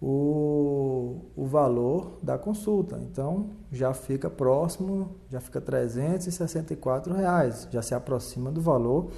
o, 0.00 1.20
o 1.36 1.46
valor 1.46 2.18
da 2.22 2.36
consulta. 2.36 2.98
Então 3.02 3.50
já 3.70 3.94
fica 3.94 4.28
próximo, 4.28 5.16
já 5.30 5.40
fica 5.40 5.60
364 5.60 7.14
reais, 7.14 7.68
já 7.70 7.80
se 7.80 7.94
aproxima 7.94 8.50
do 8.50 8.60
valor 8.60 9.10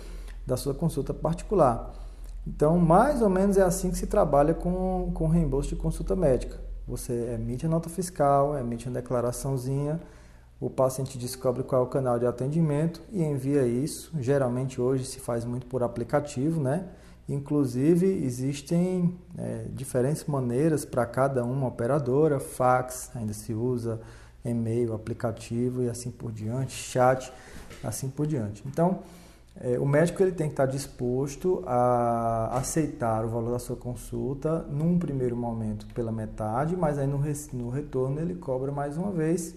da 0.47 0.57
sua 0.57 0.75
consulta 0.75 1.13
particular. 1.13 1.93
Então, 2.47 2.79
mais 2.79 3.21
ou 3.23 3.29
menos 3.29 3.57
é 3.57 3.63
assim 3.63 3.91
que 3.91 3.99
se 3.99 4.07
trabalha 4.07 4.55
com, 4.55 5.11
com 5.13 5.27
reembolso 5.27 5.71
de 5.71 5.77
consulta 5.77 6.15
médica. 6.15 6.61
Você 6.87 7.35
emite 7.35 7.67
a 7.67 7.69
nota 7.69 7.89
fiscal, 7.89 8.57
emite 8.57 8.87
uma 8.87 8.95
declaraçãozinha 8.95 10.01
o 10.61 10.71
paciente 10.71 11.19
descobre 11.19 11.63
qual 11.63 11.83
é 11.83 11.85
o 11.85 11.89
canal 11.89 12.19
de 12.19 12.27
atendimento 12.27 13.03
e 13.13 13.23
envia 13.23 13.67
isso. 13.67 14.11
Geralmente 14.19 14.81
hoje 14.81 15.05
se 15.05 15.21
faz 15.21 15.45
muito 15.45 15.67
por 15.67 15.83
aplicativo, 15.83 16.61
né? 16.61 16.89
Inclusive 17.29 18.07
existem 18.25 19.19
é, 19.37 19.67
diferentes 19.71 20.25
maneiras 20.25 20.85
para 20.85 21.05
cada 21.05 21.45
uma 21.45 21.67
operadora, 21.67 22.39
fax 22.39 23.11
ainda 23.15 23.33
se 23.33 23.53
usa, 23.53 24.01
e-mail, 24.45 24.95
aplicativo 24.95 25.83
e 25.83 25.91
assim 25.91 26.11
por 26.11 26.31
diante, 26.31 26.73
chat, 26.73 27.33
assim 27.83 28.09
por 28.09 28.27
diante. 28.27 28.63
Então, 28.67 29.01
é, 29.61 29.79
o 29.79 29.87
médico 29.87 30.23
ele 30.23 30.33
tem 30.33 30.47
que 30.47 30.53
estar 30.53 30.67
disposto 30.67 31.63
a 31.67 32.57
aceitar 32.57 33.25
o 33.25 33.29
valor 33.29 33.53
da 33.53 33.59
sua 33.59 33.77
consulta 33.77 34.63
num 34.71 34.99
primeiro 34.99 35.37
momento 35.37 35.87
pela 35.95 36.13
metade, 36.13 36.77
mas 36.77 36.99
aí 36.99 37.07
no, 37.07 37.21
no 37.53 37.71
retorno 37.71 38.21
ele 38.21 38.35
cobra 38.35 38.71
mais 38.71 38.97
uma 38.97 39.11
vez. 39.11 39.55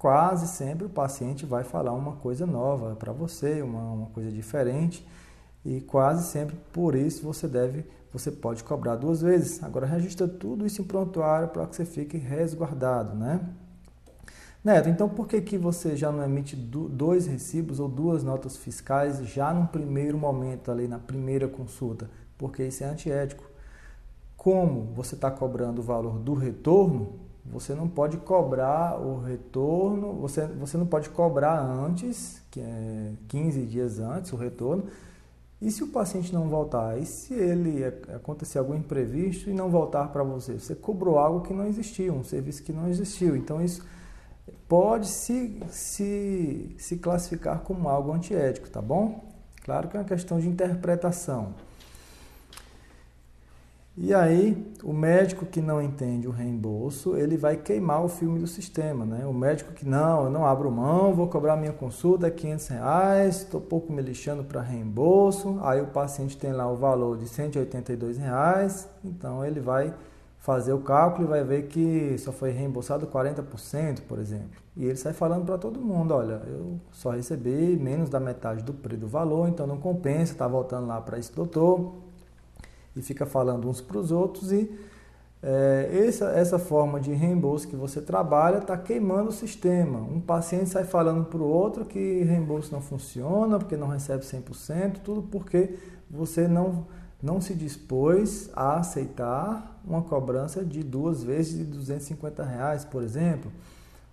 Quase 0.00 0.48
sempre 0.48 0.86
o 0.86 0.88
paciente 0.88 1.44
vai 1.44 1.62
falar 1.62 1.92
uma 1.92 2.12
coisa 2.12 2.46
nova 2.46 2.96
para 2.96 3.12
você, 3.12 3.60
uma, 3.60 3.82
uma 3.82 4.06
coisa 4.06 4.32
diferente, 4.32 5.06
e 5.62 5.82
quase 5.82 6.26
sempre 6.26 6.56
por 6.72 6.94
isso 6.94 7.22
você 7.22 7.46
deve, 7.46 7.84
você 8.10 8.32
pode 8.32 8.64
cobrar 8.64 8.96
duas 8.96 9.20
vezes. 9.20 9.62
Agora 9.62 9.84
registra 9.84 10.26
tudo 10.26 10.64
isso 10.64 10.80
em 10.80 10.86
prontuário 10.86 11.48
para 11.48 11.66
que 11.66 11.76
você 11.76 11.84
fique 11.84 12.16
resguardado, 12.16 13.14
né? 13.14 13.46
Neto, 14.64 14.88
então 14.88 15.06
por 15.06 15.28
que, 15.28 15.38
que 15.42 15.58
você 15.58 15.94
já 15.94 16.10
não 16.10 16.24
emite 16.24 16.56
dois 16.56 17.26
recibos 17.26 17.78
ou 17.78 17.86
duas 17.86 18.24
notas 18.24 18.56
fiscais 18.56 19.18
já 19.26 19.52
no 19.52 19.68
primeiro 19.68 20.16
momento, 20.16 20.70
ali 20.70 20.88
na 20.88 20.98
primeira 20.98 21.46
consulta? 21.46 22.08
Porque 22.38 22.62
isso 22.62 22.82
é 22.82 22.86
antiético. 22.86 23.44
Como 24.34 24.94
você 24.94 25.14
está 25.14 25.30
cobrando 25.30 25.82
o 25.82 25.84
valor 25.84 26.18
do 26.18 26.32
retorno, 26.32 27.28
você 27.44 27.74
não 27.74 27.88
pode 27.88 28.16
cobrar 28.18 29.00
o 29.00 29.20
retorno, 29.20 30.14
você, 30.14 30.46
você 30.46 30.76
não 30.76 30.86
pode 30.86 31.08
cobrar 31.08 31.58
antes, 31.58 32.42
que 32.50 32.60
é 32.60 33.12
15 33.28 33.62
dias 33.62 33.98
antes, 33.98 34.32
o 34.32 34.36
retorno. 34.36 34.84
E 35.60 35.70
se 35.70 35.84
o 35.84 35.88
paciente 35.88 36.32
não 36.32 36.48
voltar? 36.48 36.98
E 36.98 37.04
se 37.04 37.34
ele 37.34 37.84
acontecer 38.14 38.58
algum 38.58 38.74
imprevisto 38.74 39.50
e 39.50 39.54
não 39.54 39.68
voltar 39.68 40.08
para 40.08 40.22
você? 40.22 40.58
Você 40.58 40.74
cobrou 40.74 41.18
algo 41.18 41.42
que 41.42 41.52
não 41.52 41.66
existiu, 41.66 42.14
um 42.14 42.24
serviço 42.24 42.62
que 42.62 42.72
não 42.72 42.88
existiu. 42.88 43.36
Então 43.36 43.62
isso 43.62 43.84
pode 44.66 45.06
se, 45.06 45.60
se, 45.68 46.74
se 46.78 46.96
classificar 46.96 47.60
como 47.60 47.88
algo 47.88 48.12
antiético, 48.12 48.70
tá 48.70 48.80
bom? 48.80 49.28
Claro 49.64 49.88
que 49.88 49.96
é 49.96 50.00
uma 50.00 50.06
questão 50.06 50.40
de 50.40 50.48
interpretação. 50.48 51.54
E 53.96 54.14
aí, 54.14 54.72
o 54.82 54.92
médico 54.92 55.44
que 55.44 55.60
não 55.60 55.82
entende 55.82 56.26
o 56.26 56.30
reembolso, 56.30 57.16
ele 57.16 57.36
vai 57.36 57.56
queimar 57.56 58.02
o 58.02 58.08
filme 58.08 58.38
do 58.38 58.46
sistema, 58.46 59.04
né? 59.04 59.26
O 59.26 59.34
médico 59.34 59.72
que 59.72 59.86
não, 59.86 60.24
eu 60.24 60.30
não 60.30 60.46
abro 60.46 60.70
mão, 60.70 61.12
vou 61.12 61.28
cobrar 61.28 61.56
minha 61.56 61.72
consulta 61.72 62.28
é 62.28 62.30
500 62.30 62.68
reais, 62.68 63.36
estou 63.42 63.60
pouco 63.60 63.92
me 63.92 64.00
lixando 64.00 64.44
para 64.44 64.62
reembolso. 64.62 65.58
Aí 65.62 65.80
o 65.80 65.88
paciente 65.88 66.36
tem 66.38 66.52
lá 66.52 66.70
o 66.70 66.76
valor 66.76 67.18
de 67.18 67.28
182 67.28 68.16
reais, 68.16 68.88
então 69.04 69.44
ele 69.44 69.60
vai 69.60 69.92
fazer 70.38 70.72
o 70.72 70.80
cálculo 70.80 71.26
e 71.26 71.28
vai 71.28 71.44
ver 71.44 71.66
que 71.66 72.16
só 72.18 72.32
foi 72.32 72.50
reembolsado 72.52 73.06
40%, 73.06 74.02
por 74.08 74.18
exemplo. 74.18 74.60
E 74.76 74.84
ele 74.86 74.96
sai 74.96 75.12
falando 75.12 75.44
para 75.44 75.58
todo 75.58 75.80
mundo, 75.80 76.14
olha, 76.14 76.40
eu 76.46 76.80
só 76.90 77.10
recebi 77.10 77.76
menos 77.76 78.08
da 78.08 78.18
metade 78.18 78.62
do, 78.62 78.72
do 78.72 79.08
valor, 79.08 79.48
então 79.48 79.66
não 79.66 79.76
compensa, 79.78 80.32
está 80.32 80.48
voltando 80.48 80.86
lá 80.86 81.00
para 81.00 81.18
esse 81.18 81.34
doutor. 81.34 82.09
E 82.94 83.02
fica 83.02 83.24
falando 83.24 83.68
uns 83.68 83.80
para 83.80 83.98
os 83.98 84.10
outros 84.10 84.52
e 84.52 84.70
é, 85.42 85.88
essa, 86.06 86.26
essa 86.32 86.58
forma 86.58 87.00
de 87.00 87.12
reembolso 87.12 87.66
que 87.66 87.74
você 87.74 88.00
trabalha 88.00 88.58
está 88.58 88.76
queimando 88.76 89.30
o 89.30 89.32
sistema. 89.32 89.98
Um 89.98 90.20
paciente 90.20 90.68
sai 90.68 90.84
falando 90.84 91.24
para 91.24 91.40
o 91.40 91.48
outro 91.48 91.84
que 91.84 92.22
reembolso 92.24 92.72
não 92.72 92.80
funciona, 92.82 93.58
porque 93.58 93.76
não 93.76 93.88
recebe 93.88 94.22
100%, 94.22 94.98
tudo 95.02 95.22
porque 95.22 95.76
você 96.10 96.46
não 96.46 96.86
não 97.22 97.38
se 97.38 97.54
dispôs 97.54 98.48
a 98.54 98.78
aceitar 98.78 99.78
uma 99.86 100.00
cobrança 100.00 100.64
de 100.64 100.82
duas 100.82 101.22
vezes 101.22 101.58
de 101.58 101.64
250 101.64 102.42
reais, 102.42 102.84
por 102.84 103.02
exemplo, 103.02 103.52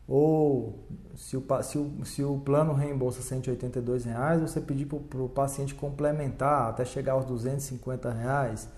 ou 0.08 0.88
se 1.18 1.36
o, 1.36 1.44
se 1.64 1.78
o, 1.78 2.06
se 2.06 2.24
o 2.24 2.38
plano 2.38 2.74
reembolsa 2.74 3.22
182 3.22 4.06
reais, 4.06 4.42
você 4.42 4.62
pedir 4.62 4.86
para 4.86 5.22
o 5.22 5.28
paciente 5.28 5.76
complementar 5.76 6.70
até 6.70 6.86
chegar 6.86 7.14
aos 7.14 7.26
250 7.26 8.10
reais 8.12 8.70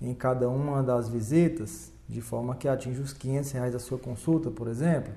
em 0.00 0.14
cada 0.14 0.48
uma 0.48 0.82
das 0.82 1.08
visitas, 1.08 1.92
de 2.08 2.20
forma 2.20 2.54
que 2.54 2.66
atinja 2.68 3.02
os 3.02 3.12
500 3.12 3.50
reais 3.52 3.72
da 3.72 3.78
sua 3.78 3.98
consulta, 3.98 4.50
por 4.50 4.66
exemplo. 4.66 5.12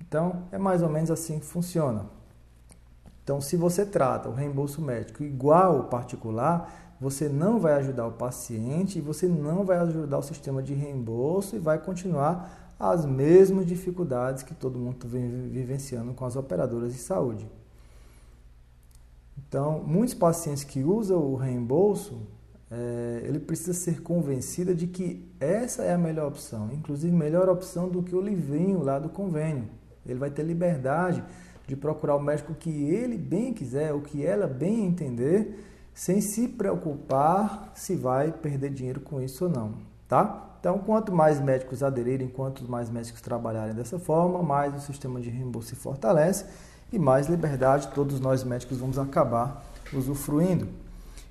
Então, 0.00 0.44
é 0.50 0.58
mais 0.58 0.82
ou 0.82 0.88
menos 0.88 1.10
assim 1.10 1.38
que 1.38 1.46
funciona. 1.46 2.06
Então, 3.22 3.40
se 3.40 3.56
você 3.56 3.84
trata 3.84 4.28
o 4.28 4.32
reembolso 4.32 4.80
médico 4.80 5.22
igual 5.22 5.76
ao 5.76 5.84
particular, 5.84 6.87
você 7.00 7.28
não 7.28 7.60
vai 7.60 7.74
ajudar 7.74 8.06
o 8.06 8.12
paciente 8.12 9.00
você 9.00 9.28
não 9.28 9.64
vai 9.64 9.78
ajudar 9.78 10.18
o 10.18 10.22
sistema 10.22 10.62
de 10.62 10.74
reembolso 10.74 11.56
e 11.56 11.58
vai 11.58 11.78
continuar 11.78 12.68
as 12.78 13.04
mesmas 13.04 13.66
dificuldades 13.66 14.42
que 14.42 14.54
todo 14.54 14.78
mundo 14.78 15.06
vem 15.08 15.48
vivenciando 15.48 16.12
com 16.14 16.24
as 16.24 16.36
operadoras 16.36 16.92
de 16.92 16.98
saúde. 16.98 17.48
Então, 19.36 19.82
muitos 19.84 20.14
pacientes 20.14 20.62
que 20.62 20.82
usam 20.82 21.18
o 21.18 21.34
reembolso, 21.34 22.20
é, 22.70 23.22
ele 23.24 23.40
precisa 23.40 23.72
ser 23.72 24.02
convencido 24.02 24.74
de 24.74 24.86
que 24.86 25.26
essa 25.40 25.82
é 25.82 25.92
a 25.92 25.98
melhor 25.98 26.28
opção, 26.28 26.70
inclusive 26.72 27.12
melhor 27.12 27.48
opção 27.48 27.88
do 27.88 28.02
que 28.02 28.14
o 28.14 28.20
livrinho 28.20 28.82
lá 28.82 28.98
do 28.98 29.08
convênio. 29.08 29.64
Ele 30.06 30.18
vai 30.18 30.30
ter 30.30 30.42
liberdade 30.42 31.24
de 31.66 31.74
procurar 31.74 32.16
o 32.16 32.20
médico 32.20 32.54
que 32.54 32.70
ele 32.70 33.16
bem 33.16 33.52
quiser, 33.52 33.92
o 33.92 34.00
que 34.00 34.24
ela 34.24 34.46
bem 34.46 34.86
entender, 34.86 35.64
sem 35.98 36.20
se 36.20 36.46
preocupar 36.46 37.72
se 37.74 37.96
vai 37.96 38.30
perder 38.30 38.70
dinheiro 38.70 39.00
com 39.00 39.20
isso 39.20 39.46
ou 39.46 39.50
não, 39.50 39.74
tá? 40.06 40.46
Então, 40.60 40.78
quanto 40.78 41.10
mais 41.10 41.40
médicos 41.40 41.82
aderirem, 41.82 42.28
quanto 42.28 42.62
mais 42.70 42.88
médicos 42.88 43.20
trabalharem 43.20 43.74
dessa 43.74 43.98
forma, 43.98 44.40
mais 44.40 44.72
o 44.76 44.80
sistema 44.80 45.20
de 45.20 45.28
reembolso 45.28 45.70
se 45.70 45.74
fortalece 45.74 46.46
e 46.92 47.00
mais 47.00 47.26
liberdade 47.26 47.88
todos 47.88 48.20
nós 48.20 48.44
médicos 48.44 48.78
vamos 48.78 48.96
acabar 48.96 49.64
usufruindo. 49.92 50.68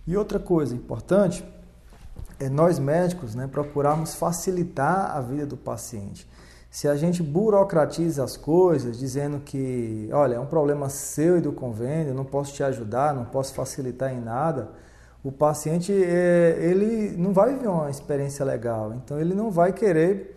E 0.06 0.18
outra 0.18 0.38
coisa 0.38 0.76
importante 0.76 1.46
é 2.38 2.50
nós 2.50 2.78
médicos 2.78 3.36
né, 3.36 3.48
procurarmos 3.48 4.16
facilitar 4.16 5.16
a 5.16 5.22
vida 5.22 5.46
do 5.46 5.56
paciente. 5.56 6.28
Se 6.70 6.88
a 6.88 6.96
gente 6.96 7.24
burocratiza 7.24 8.24
as 8.24 8.36
coisas, 8.36 8.98
dizendo 8.98 9.40
que, 9.40 10.10
olha, 10.12 10.36
é 10.36 10.40
um 10.40 10.46
problema 10.46 10.90
seu 10.90 11.38
e 11.38 11.42
do 11.42 11.52
convênio, 11.52 12.14
não 12.14 12.26
posso 12.26 12.54
te 12.54 12.62
ajudar, 12.64 13.14
não 13.14 13.26
posso 13.26 13.54
facilitar 13.54 14.14
em 14.14 14.20
nada, 14.20 14.70
o 15.24 15.32
paciente 15.32 15.92
é, 15.92 16.58
ele 16.60 17.16
não 17.18 17.34
vai 17.34 17.54
viver 17.54 17.68
uma 17.68 17.90
experiência 17.90 18.46
legal. 18.46 18.94
Então 18.94 19.20
ele 19.20 19.34
não 19.34 19.50
vai 19.50 19.74
querer 19.74 20.36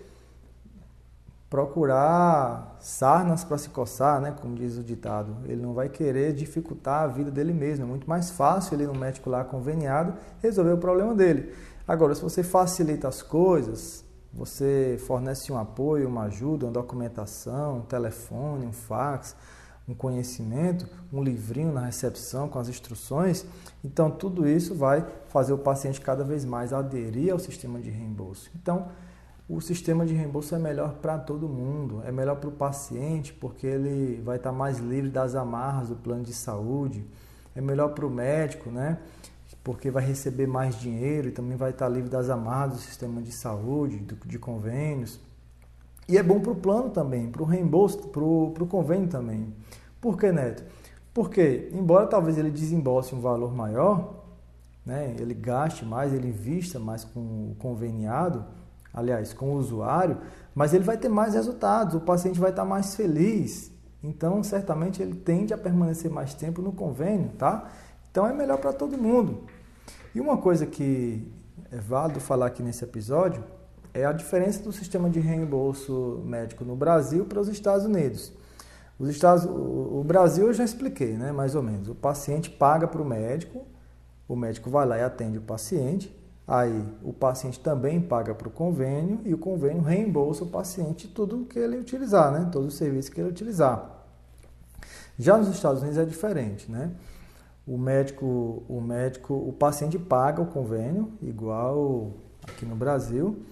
procurar 1.50 2.76
sarnas 2.78 3.42
para 3.42 3.58
se 3.58 3.68
coçar, 3.70 4.20
né, 4.20 4.34
como 4.40 4.54
diz 4.54 4.78
o 4.78 4.84
ditado. 4.84 5.36
Ele 5.46 5.60
não 5.60 5.74
vai 5.74 5.88
querer 5.88 6.32
dificultar 6.32 7.02
a 7.02 7.06
vida 7.08 7.30
dele 7.30 7.52
mesmo. 7.52 7.84
É 7.84 7.88
muito 7.88 8.08
mais 8.08 8.30
fácil 8.30 8.74
ele 8.74 8.86
no 8.86 8.94
médico 8.94 9.28
lá 9.28 9.44
conveniado 9.44 10.14
resolver 10.40 10.72
o 10.72 10.78
problema 10.78 11.12
dele. 11.12 11.52
Agora, 11.86 12.14
se 12.14 12.22
você 12.22 12.44
facilita 12.44 13.08
as 13.08 13.20
coisas, 13.20 14.04
você 14.32 14.96
fornece 15.06 15.52
um 15.52 15.58
apoio, 15.58 16.08
uma 16.08 16.24
ajuda, 16.24 16.66
uma 16.66 16.72
documentação, 16.72 17.78
um 17.78 17.82
telefone, 17.82 18.66
um 18.66 18.72
fax, 18.72 19.34
um 19.88 19.94
conhecimento, 19.94 20.88
um 21.12 21.22
livrinho 21.22 21.72
na 21.72 21.80
recepção 21.80 22.48
com 22.48 22.58
as 22.58 22.68
instruções. 22.68 23.44
Então, 23.84 24.10
tudo 24.10 24.48
isso 24.48 24.74
vai 24.74 25.04
fazer 25.28 25.52
o 25.52 25.58
paciente 25.58 26.00
cada 26.00 26.22
vez 26.22 26.44
mais 26.44 26.72
aderir 26.72 27.32
ao 27.32 27.38
sistema 27.38 27.80
de 27.80 27.90
reembolso. 27.90 28.50
Então, 28.54 28.88
o 29.48 29.60
sistema 29.60 30.06
de 30.06 30.14
reembolso 30.14 30.54
é 30.54 30.58
melhor 30.60 30.94
para 30.94 31.18
todo 31.18 31.48
mundo, 31.48 32.02
é 32.06 32.12
melhor 32.12 32.36
para 32.36 32.48
o 32.48 32.52
paciente 32.52 33.32
porque 33.32 33.66
ele 33.66 34.22
vai 34.22 34.36
estar 34.36 34.52
mais 34.52 34.78
livre 34.78 35.10
das 35.10 35.34
amarras 35.34 35.88
do 35.88 35.96
plano 35.96 36.22
de 36.22 36.32
saúde, 36.32 37.04
é 37.52 37.60
melhor 37.60 37.88
para 37.88 38.06
o 38.06 38.10
médico, 38.10 38.70
né? 38.70 38.98
Porque 39.70 39.88
vai 39.88 40.04
receber 40.04 40.48
mais 40.48 40.74
dinheiro 40.74 41.28
e 41.28 41.30
também 41.30 41.56
vai 41.56 41.70
estar 41.70 41.88
livre 41.88 42.11
das 42.11 42.28
amarras 42.28 42.72
do 42.72 42.78
sistema 42.80 43.22
de 43.22 43.30
saúde, 43.30 44.04
de 44.26 44.37
convênios. 44.37 45.20
E 46.09 46.18
é 46.18 46.24
bom 46.24 46.40
para 46.40 46.50
o 46.50 46.56
plano 46.56 46.90
também, 46.90 47.30
para 47.30 47.40
o 47.40 47.44
reembolso, 47.44 48.09
para 48.09 48.20
o 48.20 48.66
convênio 48.68 49.06
também. 49.06 49.54
Por 50.00 50.18
que, 50.18 50.33
Neto? 50.33 50.64
Porque, 51.14 51.70
embora 51.72 52.09
talvez 52.09 52.37
ele 52.37 52.50
desembolse 52.50 53.14
um 53.14 53.20
valor 53.20 53.54
maior, 53.54 54.24
né, 54.85 55.14
ele 55.20 55.35
gaste 55.35 55.85
mais, 55.85 56.12
ele 56.12 56.30
invista 56.30 56.80
mais 56.80 57.04
com 57.04 57.20
o 57.20 57.56
conveniado, 57.56 58.44
aliás, 58.92 59.33
com 59.33 59.52
o 59.52 59.54
usuário, 59.54 60.18
mas 60.52 60.74
ele 60.74 60.83
vai 60.83 60.98
ter 60.98 61.09
mais 61.09 61.35
resultados, 61.35 61.94
o 61.94 62.00
paciente 62.00 62.40
vai 62.40 62.50
estar 62.50 62.64
mais 62.64 62.96
feliz. 62.96 63.70
Então, 64.02 64.42
certamente, 64.42 65.00
ele 65.00 65.14
tende 65.14 65.54
a 65.54 65.59
permanecer 65.59 66.11
mais 66.11 66.35
tempo 66.35 66.61
no 66.61 66.72
convênio, 66.72 67.30
tá? 67.38 67.70
Então 68.11 68.26
é 68.26 68.33
melhor 68.33 68.59
para 68.59 68.72
todo 68.72 68.98
mundo. 68.98 69.44
E 70.12 70.20
uma 70.20 70.37
coisa 70.37 70.66
que 70.66 71.25
é 71.70 71.77
válido 71.77 72.18
falar 72.18 72.46
aqui 72.46 72.62
nesse 72.62 72.83
episódio 72.83 73.44
é 73.94 74.05
a 74.05 74.12
diferença 74.12 74.61
do 74.61 74.73
sistema 74.73 75.09
de 75.09 75.20
reembolso 75.20 76.20
médico 76.25 76.64
no 76.64 76.75
Brasil 76.75 77.25
para 77.25 77.40
os 77.40 77.49
Estados 77.49 77.85
Unidos. 77.85 78.33
Os 78.99 79.09
Estados, 79.09 79.44
o 79.44 80.03
Brasil 80.05 80.49
eu 80.49 80.53
já 80.53 80.64
expliquei, 80.64 81.12
né, 81.16 81.31
mais 81.31 81.55
ou 81.55 81.62
menos. 81.62 81.88
O 81.88 81.94
paciente 81.94 82.51
paga 82.51 82.88
para 82.88 83.01
o 83.01 83.05
médico, 83.05 83.64
o 84.29 84.35
médico 84.35 84.68
vai 84.68 84.85
lá 84.85 84.99
e 84.99 85.03
atende 85.03 85.38
o 85.38 85.42
paciente. 85.42 86.14
Aí 86.46 86.85
o 87.05 87.12
paciente 87.12 87.61
também 87.61 88.01
paga 88.01 88.35
para 88.35 88.49
o 88.49 88.51
convênio 88.51 89.20
e 89.25 89.33
o 89.33 89.38
convênio 89.38 89.83
reembolsa 89.83 90.42
o 90.42 90.49
paciente 90.49 91.07
tudo 91.07 91.44
que 91.44 91.57
ele 91.57 91.79
utilizar, 91.79 92.33
né? 92.33 92.49
Todos 92.51 92.68
os 92.68 92.75
serviços 92.75 93.09
que 93.09 93.20
ele 93.20 93.31
utilizar. 93.31 94.05
Já 95.16 95.38
nos 95.38 95.49
Estados 95.49 95.81
Unidos 95.81 95.99
é 95.99 96.05
diferente, 96.05 96.70
né? 96.70 96.90
O 97.70 97.78
médico, 97.78 98.64
o 98.68 98.80
médico, 98.80 99.33
o 99.33 99.52
paciente 99.52 99.96
paga 99.96 100.42
o 100.42 100.46
convênio, 100.46 101.12
igual 101.22 102.11
aqui 102.42 102.66
no 102.66 102.74
Brasil, 102.74 103.44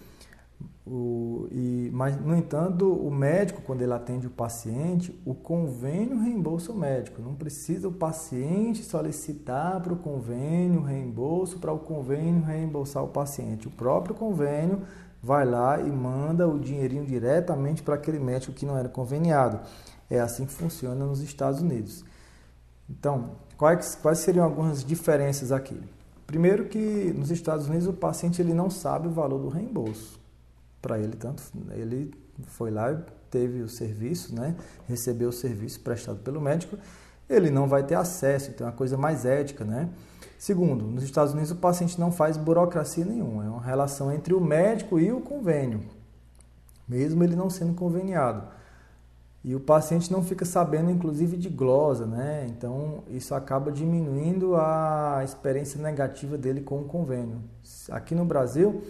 o, 0.85 1.46
e, 1.52 1.88
mas, 1.92 2.20
no 2.20 2.35
entanto, 2.35 2.92
o 2.92 3.12
médico, 3.12 3.62
quando 3.62 3.83
ele 3.83 3.92
atende 3.92 4.26
o 4.26 4.31
paciente, 4.31 5.16
o 5.24 5.35
convênio 5.35 6.18
reembolsa 6.18 6.72
o 6.72 6.76
médico. 6.76 7.22
Não 7.22 7.37
precisa 7.37 7.87
o 7.87 7.92
paciente 7.92 8.83
solicitar 8.83 9.81
para 9.81 9.92
o 9.92 9.96
convênio 9.96 10.83
reembolso, 10.83 11.61
para 11.61 11.72
o 11.72 11.78
convênio 11.78 12.42
reembolsar 12.42 13.04
o 13.04 13.09
paciente. 13.09 13.68
O 13.68 13.70
próprio 13.70 14.16
convênio 14.16 14.83
vai 15.22 15.44
lá 15.44 15.81
e 15.81 15.92
manda 15.92 16.48
o 16.48 16.59
dinheirinho 16.59 17.07
diretamente 17.07 17.85
para 17.85 17.94
aquele 17.94 18.18
médico 18.18 18.52
que 18.52 18.66
não 18.66 18.76
era 18.76 18.88
conveniado. 18.88 19.61
É 20.11 20.18
assim 20.18 20.44
que 20.44 20.52
funciona 20.52 21.07
nos 21.07 21.20
Estados 21.20 21.61
Unidos. 21.61 22.04
Então, 22.90 23.37
quais, 23.59 23.94
quais 23.97 24.21
seriam 24.21 24.44
algumas 24.44 24.83
diferenças 24.83 25.53
aqui? 25.53 25.79
Primeiro 26.27 26.66
que 26.66 27.12
nos 27.16 27.31
Estados 27.31 27.68
Unidos 27.68 27.87
o 27.87 27.92
paciente 27.92 28.40
ele 28.40 28.55
não 28.55 28.71
sabe 28.71 29.09
o 29.09 29.11
valor 29.11 29.38
do 29.38 29.49
reembolso. 29.49 30.18
Para 30.81 30.99
ele 30.99 31.16
tanto 31.16 31.42
ele 31.73 32.14
foi 32.47 32.71
lá 32.71 32.97
teve 33.31 33.61
o 33.62 33.68
serviço 33.68 34.35
né 34.35 34.55
recebeu 34.87 35.29
o 35.29 35.33
serviço 35.33 35.81
prestado 35.81 36.18
pelo 36.21 36.40
médico 36.40 36.79
ele 37.29 37.51
não 37.51 37.66
vai 37.66 37.83
ter 37.83 37.94
acesso 37.94 38.51
então 38.51 38.66
é 38.66 38.71
uma 38.71 38.77
coisa 38.77 38.97
mais 38.97 39.25
ética 39.25 39.64
né. 39.64 39.88
Segundo 40.38 40.85
nos 40.85 41.03
Estados 41.03 41.33
Unidos 41.33 41.51
o 41.51 41.57
paciente 41.57 41.99
não 41.99 42.12
faz 42.12 42.37
burocracia 42.37 43.05
nenhuma 43.05 43.44
é 43.44 43.49
uma 43.49 43.61
relação 43.61 44.12
entre 44.12 44.33
o 44.33 44.40
médico 44.40 44.99
e 44.99 45.12
o 45.12 45.21
convênio 45.21 45.83
mesmo 46.88 47.23
ele 47.25 47.37
não 47.37 47.51
sendo 47.51 47.75
conveniado 47.75 48.47
e 49.48 49.54
o 49.54 49.61
paciente 49.61 50.12
não 50.12 50.22
fica 50.22 50.44
sabendo 50.44 50.90
inclusive 50.90 51.37
de 51.37 51.48
glosa 51.48 52.06
né 52.06 52.46
então 52.48 53.02
isso 53.08 53.34
acaba 53.34 53.72
diminuindo 53.72 54.54
a 54.56 55.22
experiência 55.24 55.80
negativa 55.80 56.37
dele 56.37 56.61
com 56.61 56.80
o 56.80 56.84
convênio 56.84 57.40
aqui 57.90 58.14
no 58.14 58.24
Brasil 58.24 58.82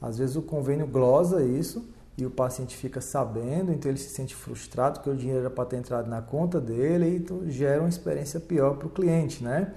às 0.00 0.18
vezes 0.18 0.36
o 0.36 0.42
convênio 0.42 0.86
glosa 0.86 1.42
isso 1.42 1.94
e 2.18 2.24
o 2.24 2.30
paciente 2.30 2.74
fica 2.74 3.00
sabendo, 3.00 3.72
então 3.72 3.90
ele 3.90 3.98
se 3.98 4.08
sente 4.08 4.34
frustrado 4.34 5.00
porque 5.00 5.10
o 5.10 5.16
dinheiro 5.16 5.40
era 5.40 5.50
para 5.50 5.66
ter 5.66 5.76
entrado 5.76 6.08
na 6.08 6.22
conta 6.22 6.58
dele 6.58 7.10
e 7.10 7.16
então 7.16 7.48
gera 7.50 7.80
uma 7.80 7.88
experiência 7.88 8.40
pior 8.40 8.76
para 8.76 8.86
o 8.86 8.90
cliente, 8.90 9.44
né? 9.44 9.74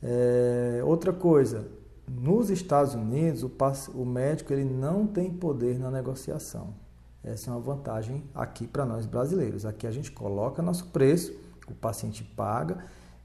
É, 0.00 0.80
outra 0.84 1.12
coisa, 1.12 1.66
nos 2.08 2.48
Estados 2.48 2.94
Unidos 2.94 3.42
o, 3.42 3.50
o 3.94 4.06
médico 4.06 4.52
ele 4.52 4.64
não 4.64 5.06
tem 5.06 5.32
poder 5.32 5.78
na 5.80 5.90
negociação. 5.90 6.74
Essa 7.22 7.50
é 7.50 7.52
uma 7.52 7.60
vantagem 7.60 8.24
aqui 8.34 8.66
para 8.66 8.86
nós 8.86 9.06
brasileiros. 9.06 9.66
Aqui 9.66 9.86
a 9.86 9.90
gente 9.90 10.10
coloca 10.10 10.62
nosso 10.62 10.86
preço, 10.86 11.32
o 11.68 11.74
paciente 11.74 12.24
paga 12.24 12.78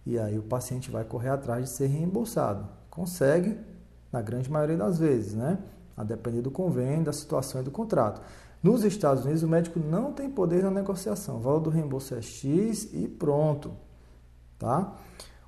e 0.05 0.19
aí 0.19 0.37
o 0.37 0.43
paciente 0.43 0.91
vai 0.91 1.03
correr 1.03 1.29
atrás 1.29 1.65
de 1.65 1.69
ser 1.69 1.87
reembolsado. 1.87 2.67
Consegue, 2.89 3.57
na 4.11 4.21
grande 4.21 4.51
maioria 4.51 4.77
das 4.77 4.99
vezes, 4.99 5.33
né? 5.33 5.59
a 5.95 6.03
depender 6.03 6.41
do 6.41 6.51
convênio, 6.51 7.05
da 7.05 7.13
situação 7.13 7.61
e 7.61 7.63
do 7.63 7.71
contrato. 7.71 8.21
Nos 8.61 8.83
Estados 8.83 9.23
Unidos, 9.23 9.43
o 9.43 9.47
médico 9.47 9.79
não 9.79 10.11
tem 10.11 10.29
poder 10.29 10.63
na 10.63 10.71
negociação. 10.71 11.37
O 11.37 11.39
valor 11.39 11.59
do 11.59 11.69
reembolso 11.69 12.15
é 12.15 12.21
X 12.21 12.89
e 12.93 13.07
pronto. 13.07 13.73
Tá? 14.57 14.95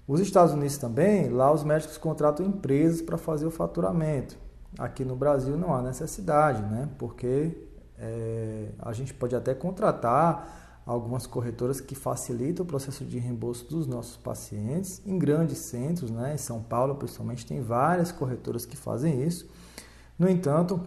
Os 0.08 0.20
Estados 0.20 0.54
Unidos 0.54 0.78
também, 0.78 1.30
lá 1.30 1.52
os 1.52 1.64
médicos 1.64 1.98
contratam 1.98 2.46
empresas 2.46 3.02
para 3.02 3.18
fazer 3.18 3.46
o 3.46 3.52
faturamento. 3.52 4.38
Aqui 4.78 5.04
no 5.06 5.16
Brasil 5.16 5.58
não 5.58 5.74
há 5.74 5.82
necessidade, 5.82 6.62
né? 6.62 6.90
porque 6.98 7.58
é, 8.00 8.70
a 8.80 8.94
gente 8.94 9.14
pode 9.14 9.36
até 9.36 9.54
contratar 9.54 10.82
algumas 10.86 11.26
corretoras 11.26 11.82
que 11.82 11.96
facilitam 11.96 12.64
o 12.64 12.68
processo 12.68 13.04
de 13.04 13.18
reembolso 13.18 13.68
dos 13.68 13.88
nossos 13.88 14.18
pacientes 14.18 15.02
em 15.06 15.18
grandes 15.18 15.58
centros, 15.58 16.12
né? 16.12 16.36
em 16.36 16.38
São 16.38 16.62
Paulo 16.62 16.96
principalmente, 16.96 17.46
tem 17.46 17.62
várias 17.62 18.12
corretoras 18.12 18.66
que 18.66 18.78
fazem 18.78 19.24
isso. 19.24 19.50
No 20.18 20.30
entanto, 20.30 20.82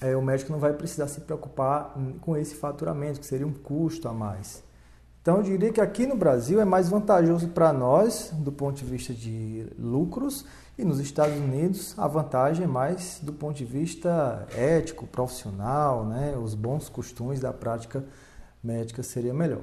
é, 0.00 0.16
o 0.16 0.22
médico 0.22 0.52
não 0.52 0.58
vai 0.58 0.72
precisar 0.72 1.08
se 1.08 1.20
preocupar 1.22 1.94
com 2.20 2.36
esse 2.36 2.54
faturamento, 2.54 3.20
que 3.20 3.26
seria 3.26 3.46
um 3.46 3.52
custo 3.52 4.08
a 4.08 4.12
mais. 4.12 4.62
Então, 5.24 5.38
eu 5.38 5.42
diria 5.42 5.72
que 5.72 5.80
aqui 5.80 6.04
no 6.06 6.14
Brasil 6.14 6.60
é 6.60 6.66
mais 6.66 6.90
vantajoso 6.90 7.48
para 7.48 7.72
nós, 7.72 8.30
do 8.30 8.52
ponto 8.52 8.76
de 8.76 8.84
vista 8.84 9.14
de 9.14 9.66
lucros, 9.78 10.44
e 10.76 10.84
nos 10.84 11.00
Estados 11.00 11.34
Unidos 11.34 11.94
a 11.96 12.06
vantagem 12.06 12.64
é 12.64 12.66
mais 12.66 13.20
do 13.22 13.32
ponto 13.32 13.56
de 13.56 13.64
vista 13.64 14.46
ético, 14.54 15.06
profissional, 15.06 16.04
né? 16.04 16.36
os 16.36 16.54
bons 16.54 16.90
costumes 16.90 17.40
da 17.40 17.54
prática 17.54 18.04
médica 18.62 19.02
seria 19.02 19.32
melhor. 19.32 19.62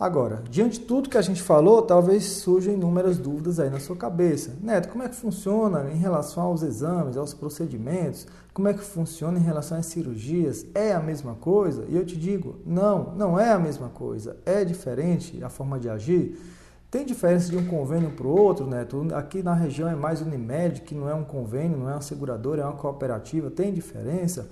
Agora, 0.00 0.44
diante 0.48 0.78
de 0.78 0.86
tudo 0.86 1.08
que 1.08 1.18
a 1.18 1.22
gente 1.22 1.42
falou, 1.42 1.82
talvez 1.82 2.22
surjam 2.24 2.72
inúmeras 2.72 3.18
dúvidas 3.18 3.58
aí 3.58 3.68
na 3.68 3.80
sua 3.80 3.96
cabeça. 3.96 4.56
Neto, 4.62 4.90
como 4.90 5.02
é 5.02 5.08
que 5.08 5.16
funciona 5.16 5.90
em 5.90 5.96
relação 5.96 6.44
aos 6.44 6.62
exames, 6.62 7.16
aos 7.16 7.34
procedimentos? 7.34 8.24
Como 8.54 8.68
é 8.68 8.74
que 8.74 8.84
funciona 8.84 9.40
em 9.40 9.42
relação 9.42 9.76
às 9.76 9.86
cirurgias? 9.86 10.64
É 10.72 10.92
a 10.92 11.00
mesma 11.00 11.34
coisa? 11.34 11.84
E 11.88 11.96
eu 11.96 12.06
te 12.06 12.16
digo, 12.16 12.60
não, 12.64 13.12
não 13.16 13.40
é 13.40 13.50
a 13.50 13.58
mesma 13.58 13.88
coisa. 13.88 14.36
É 14.46 14.64
diferente 14.64 15.42
a 15.42 15.48
forma 15.48 15.80
de 15.80 15.88
agir. 15.88 16.40
Tem 16.88 17.04
diferença 17.04 17.50
de 17.50 17.56
um 17.56 17.66
convênio 17.66 18.12
para 18.12 18.26
o 18.26 18.30
outro, 18.30 18.68
Neto? 18.68 19.08
Aqui 19.12 19.42
na 19.42 19.52
região 19.52 19.88
é 19.88 19.96
mais 19.96 20.22
Unimed, 20.22 20.82
que 20.82 20.94
não 20.94 21.08
é 21.08 21.14
um 21.14 21.24
convênio, 21.24 21.76
não 21.76 21.90
é 21.90 21.94
uma 21.94 22.00
seguradora, 22.00 22.62
é 22.62 22.64
uma 22.64 22.74
cooperativa. 22.74 23.50
Tem 23.50 23.74
diferença? 23.74 24.48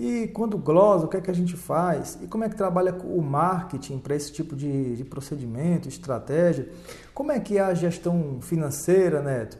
E 0.00 0.28
quando 0.28 0.56
glosa, 0.56 1.04
o 1.04 1.08
que 1.08 1.18
é 1.18 1.20
que 1.20 1.30
a 1.30 1.34
gente 1.34 1.54
faz? 1.54 2.18
E 2.22 2.26
como 2.26 2.42
é 2.42 2.48
que 2.48 2.56
trabalha 2.56 2.94
o 3.04 3.20
marketing 3.20 3.98
para 3.98 4.16
esse 4.16 4.32
tipo 4.32 4.56
de, 4.56 4.96
de, 4.96 5.04
procedimento, 5.04 5.90
estratégia? 5.90 6.70
Como 7.12 7.30
é 7.30 7.38
que 7.38 7.58
é 7.58 7.60
a 7.60 7.74
gestão 7.74 8.38
financeira, 8.40 9.20
Neto? 9.20 9.58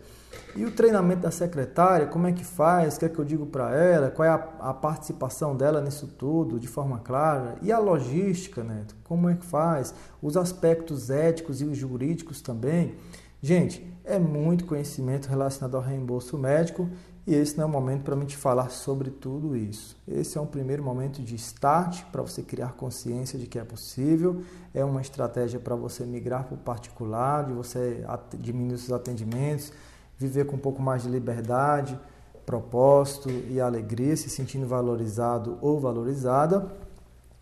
E 0.57 0.64
o 0.64 0.70
treinamento 0.70 1.20
da 1.20 1.31
secretária, 1.31 2.07
como 2.07 2.26
é 2.26 2.33
que 2.33 2.42
faz? 2.42 2.96
O 2.96 3.00
que 3.00 3.05
é 3.05 3.09
que 3.11 3.18
eu 3.18 3.24
digo 3.24 3.44
para 3.44 3.76
ela? 3.76 4.11
Qual 4.11 4.24
é 4.24 4.31
a, 4.31 4.48
a, 4.61 4.72
participação 4.72 5.55
dela 5.55 5.83
nisso 5.83 6.07
tudo, 6.07 6.59
de 6.59 6.66
forma 6.66 7.00
clara? 7.00 7.57
E 7.61 7.70
a 7.70 7.79
logística, 7.79 8.64
Neto? 8.64 8.96
Como 9.05 9.29
é 9.29 9.35
que 9.35 9.44
faz? 9.44 9.94
Os 10.22 10.38
aspectos 10.38 11.11
éticos 11.11 11.61
e 11.61 11.66
os 11.66 11.76
jurídicos 11.76 12.40
também. 12.40 12.94
Gente, 13.42 13.87
é 14.07 14.18
muito 14.18 14.64
conhecimento 14.64 15.29
relacionado 15.29 15.76
ao 15.76 15.83
reembolso 15.83 16.38
médico 16.38 16.88
e 17.26 17.35
esse 17.35 17.56
não 17.56 17.64
é 17.64 17.66
o 17.66 17.70
momento 17.70 18.02
para 18.02 18.16
mim 18.16 18.24
te 18.24 18.37
falar 18.37 18.70
sobre 18.70 19.11
tudo 19.11 19.56
isso. 19.56 19.96
Esse 20.09 20.38
é 20.38 20.40
um 20.40 20.46
primeiro 20.46 20.83
momento 20.83 21.22
de 21.22 21.35
start 21.37 22.04
para 22.11 22.22
você 22.22 22.42
criar 22.42 22.72
consciência 22.72 23.38
de 23.38 23.46
que 23.46 23.59
é 23.59 23.64
possível. 23.64 24.42
É 24.74 24.85
uma 24.85 25.00
estratégia 25.00 25.61
para 25.61 25.76
você 25.76 26.04
migrar 26.04 26.44
para 26.44 26.54
o 26.54 26.59
particular, 26.59 27.44
de 27.44 27.52
você 27.52 28.04
diminuir 28.38 28.74
os 28.74 28.90
atendimentos, 28.90 29.72
viver 30.18 30.46
com 30.46 30.56
um 30.56 30.59
pouco 30.59 30.83
mais 30.83 31.02
de 31.02 31.09
liberdade, 31.09 31.98
propósito 32.46 33.30
e 33.30 33.61
alegria, 33.61 34.16
se 34.16 34.28
sentindo 34.30 34.66
valorizado 34.66 35.59
ou 35.61 35.78
valorizada. 35.78 36.66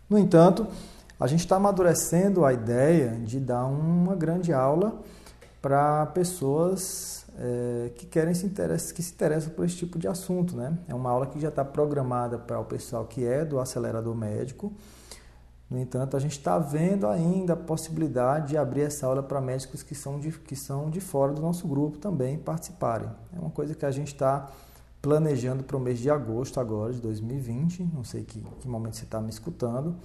No 0.09 0.17
entanto, 0.17 0.67
a 1.19 1.25
gente 1.25 1.41
está 1.41 1.55
amadurecendo 1.55 2.45
a 2.45 2.53
ideia 2.53 3.11
de 3.23 3.39
dar 3.39 3.65
uma 3.65 4.15
grande 4.15 4.53
aula 4.53 4.99
para 5.61 6.05
pessoas 6.07 7.18
é, 7.41 7.89
que 7.95 8.05
querem 8.05 8.33
se 8.33 8.45
interessam, 8.45 8.93
que 8.93 9.01
se 9.01 9.13
interessam 9.13 9.53
por 9.53 9.65
esse 9.65 9.77
tipo 9.77 9.97
de 9.97 10.07
assunto, 10.07 10.57
né? 10.57 10.77
É 10.89 10.93
uma 10.93 11.09
aula 11.09 11.25
que 11.25 11.39
já 11.39 11.47
está 11.47 11.63
programada 11.63 12.37
para 12.37 12.59
o 12.59 12.65
pessoal 12.65 13.05
que 13.05 13.25
é 13.25 13.45
do 13.45 13.59
acelerador 13.59 14.13
médico. 14.13 14.73
No 15.69 15.79
entanto, 15.79 16.17
a 16.17 16.19
gente 16.19 16.33
está 16.33 16.57
vendo 16.59 17.07
ainda 17.07 17.53
a 17.53 17.55
possibilidade 17.55 18.49
de 18.49 18.57
abrir 18.57 18.81
essa 18.81 19.05
aula 19.05 19.23
para 19.23 19.39
médicos 19.39 19.83
que 19.83 19.95
são, 19.95 20.19
de, 20.19 20.31
que 20.31 20.55
são 20.55 20.89
de 20.89 20.99
fora 20.99 21.31
do 21.31 21.41
nosso 21.41 21.65
grupo 21.67 21.97
também 21.97 22.37
participarem. 22.37 23.09
É 23.33 23.39
uma 23.39 23.51
coisa 23.51 23.73
que 23.73 23.85
a 23.85 23.91
gente 23.91 24.07
está 24.07 24.49
planejando 25.01 25.63
para 25.63 25.77
o 25.77 25.79
mês 25.79 25.99
de 25.99 26.09
agosto 26.09 26.59
agora, 26.59 26.91
de 26.91 26.99
2020. 26.99 27.83
Não 27.93 28.03
sei 28.03 28.23
que, 28.23 28.41
que 28.41 28.67
momento 28.67 28.97
você 28.97 29.05
está 29.05 29.21
me 29.21 29.29
escutando. 29.29 29.95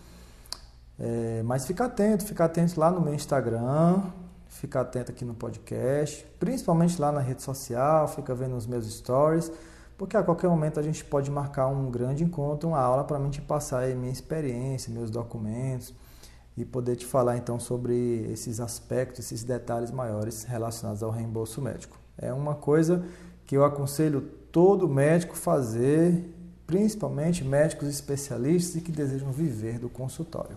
É, 0.98 1.42
mas 1.44 1.66
fica 1.66 1.86
atento, 1.86 2.24
fica 2.24 2.44
atento 2.44 2.78
lá 2.78 2.90
no 2.90 3.00
meu 3.00 3.14
Instagram, 3.14 4.02
fica 4.54 4.80
atento 4.80 5.10
aqui 5.10 5.24
no 5.24 5.34
podcast, 5.34 6.24
principalmente 6.38 7.00
lá 7.00 7.10
na 7.10 7.20
rede 7.20 7.42
social, 7.42 8.06
fica 8.08 8.34
vendo 8.34 8.56
os 8.56 8.66
meus 8.66 8.86
stories, 8.86 9.50
porque 9.98 10.16
a 10.16 10.22
qualquer 10.22 10.48
momento 10.48 10.78
a 10.78 10.82
gente 10.82 11.04
pode 11.04 11.30
marcar 11.30 11.66
um 11.66 11.90
grande 11.90 12.24
encontro, 12.24 12.68
uma 12.68 12.80
aula 12.80 13.04
para 13.04 13.18
mim 13.18 13.30
te 13.30 13.42
passar 13.42 13.80
aí 13.80 13.94
minha 13.94 14.12
experiência, 14.12 14.92
meus 14.92 15.10
documentos 15.10 15.92
e 16.56 16.64
poder 16.64 16.94
te 16.94 17.04
falar 17.04 17.36
então 17.36 17.58
sobre 17.58 18.30
esses 18.32 18.60
aspectos, 18.60 19.20
esses 19.20 19.42
detalhes 19.42 19.90
maiores 19.90 20.44
relacionados 20.44 21.02
ao 21.02 21.10
reembolso 21.10 21.60
médico. 21.60 21.98
É 22.16 22.32
uma 22.32 22.54
coisa 22.54 23.04
que 23.46 23.56
eu 23.56 23.64
aconselho 23.64 24.20
todo 24.52 24.88
médico 24.88 25.36
fazer, 25.36 26.32
principalmente 26.64 27.42
médicos 27.44 27.88
especialistas 27.88 28.76
e 28.76 28.80
que 28.80 28.92
desejam 28.92 29.32
viver 29.32 29.80
do 29.80 29.88
consultório. 29.88 30.56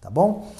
Tá 0.00 0.08
bom? 0.08 0.50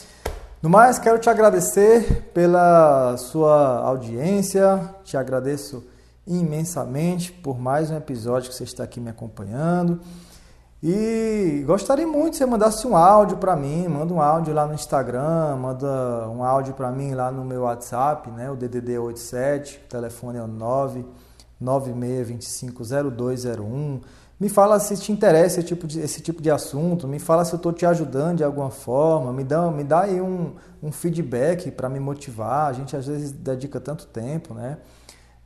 No 0.66 0.70
mais, 0.70 0.98
quero 0.98 1.20
te 1.20 1.31
agradecer 1.31 2.24
pela 2.35 3.16
sua 3.18 3.79
audiência, 3.83 4.96
te 5.05 5.16
agradeço 5.16 5.87
imensamente 6.26 7.31
por 7.31 7.57
mais 7.57 7.88
um 7.88 7.96
episódio 7.96 8.50
que 8.50 8.57
você 8.57 8.64
está 8.64 8.83
aqui 8.83 8.98
me 8.98 9.09
acompanhando. 9.09 10.00
E 10.83 11.62
gostaria 11.64 12.05
muito 12.05 12.33
que 12.33 12.38
você 12.38 12.46
mandasse 12.46 12.85
um 12.85 12.96
áudio 12.96 13.37
para 13.37 13.55
mim, 13.55 13.87
manda 13.87 14.12
um 14.12 14.20
áudio 14.20 14.52
lá 14.52 14.66
no 14.66 14.74
Instagram, 14.74 15.55
manda 15.55 16.29
um 16.31 16.42
áudio 16.42 16.74
para 16.74 16.90
mim 16.90 17.14
lá 17.14 17.31
no 17.31 17.44
meu 17.44 17.62
WhatsApp, 17.62 18.29
né? 18.33 18.50
O 18.50 18.57
DDD 18.57 18.98
87, 18.98 19.83
o 19.87 19.88
telefone 19.88 20.38
é 20.38 20.42
o 20.42 20.48
996250201. 21.62 24.00
Me 24.38 24.51
fala 24.51 24.79
se 24.79 24.94
te 24.99 25.11
interessa 25.11 25.61
esse 25.61 25.66
tipo 25.66 25.87
de, 25.87 25.99
esse 25.99 26.20
tipo 26.20 26.42
de 26.42 26.51
assunto, 26.51 27.09
me 27.09 27.18
fala 27.18 27.42
se 27.42 27.55
eu 27.55 27.57
estou 27.57 27.72
te 27.72 27.87
ajudando 27.87 28.38
de 28.38 28.44
alguma 28.44 28.70
forma, 28.70 29.33
me 29.33 29.42
dá, 29.42 29.70
me 29.70 29.83
dá 29.83 30.03
aí 30.03 30.20
um, 30.20 30.55
um 30.83 30.92
feedback 30.92 31.70
para 31.70 31.88
me 31.88 31.99
motivar. 31.99 32.68
A 32.68 32.72
gente 32.75 32.94
às 32.94 33.07
vezes 33.07 33.33
dedica 33.33 33.81
tanto 33.81 34.07
tempo, 34.07 34.53
né? 34.53 34.77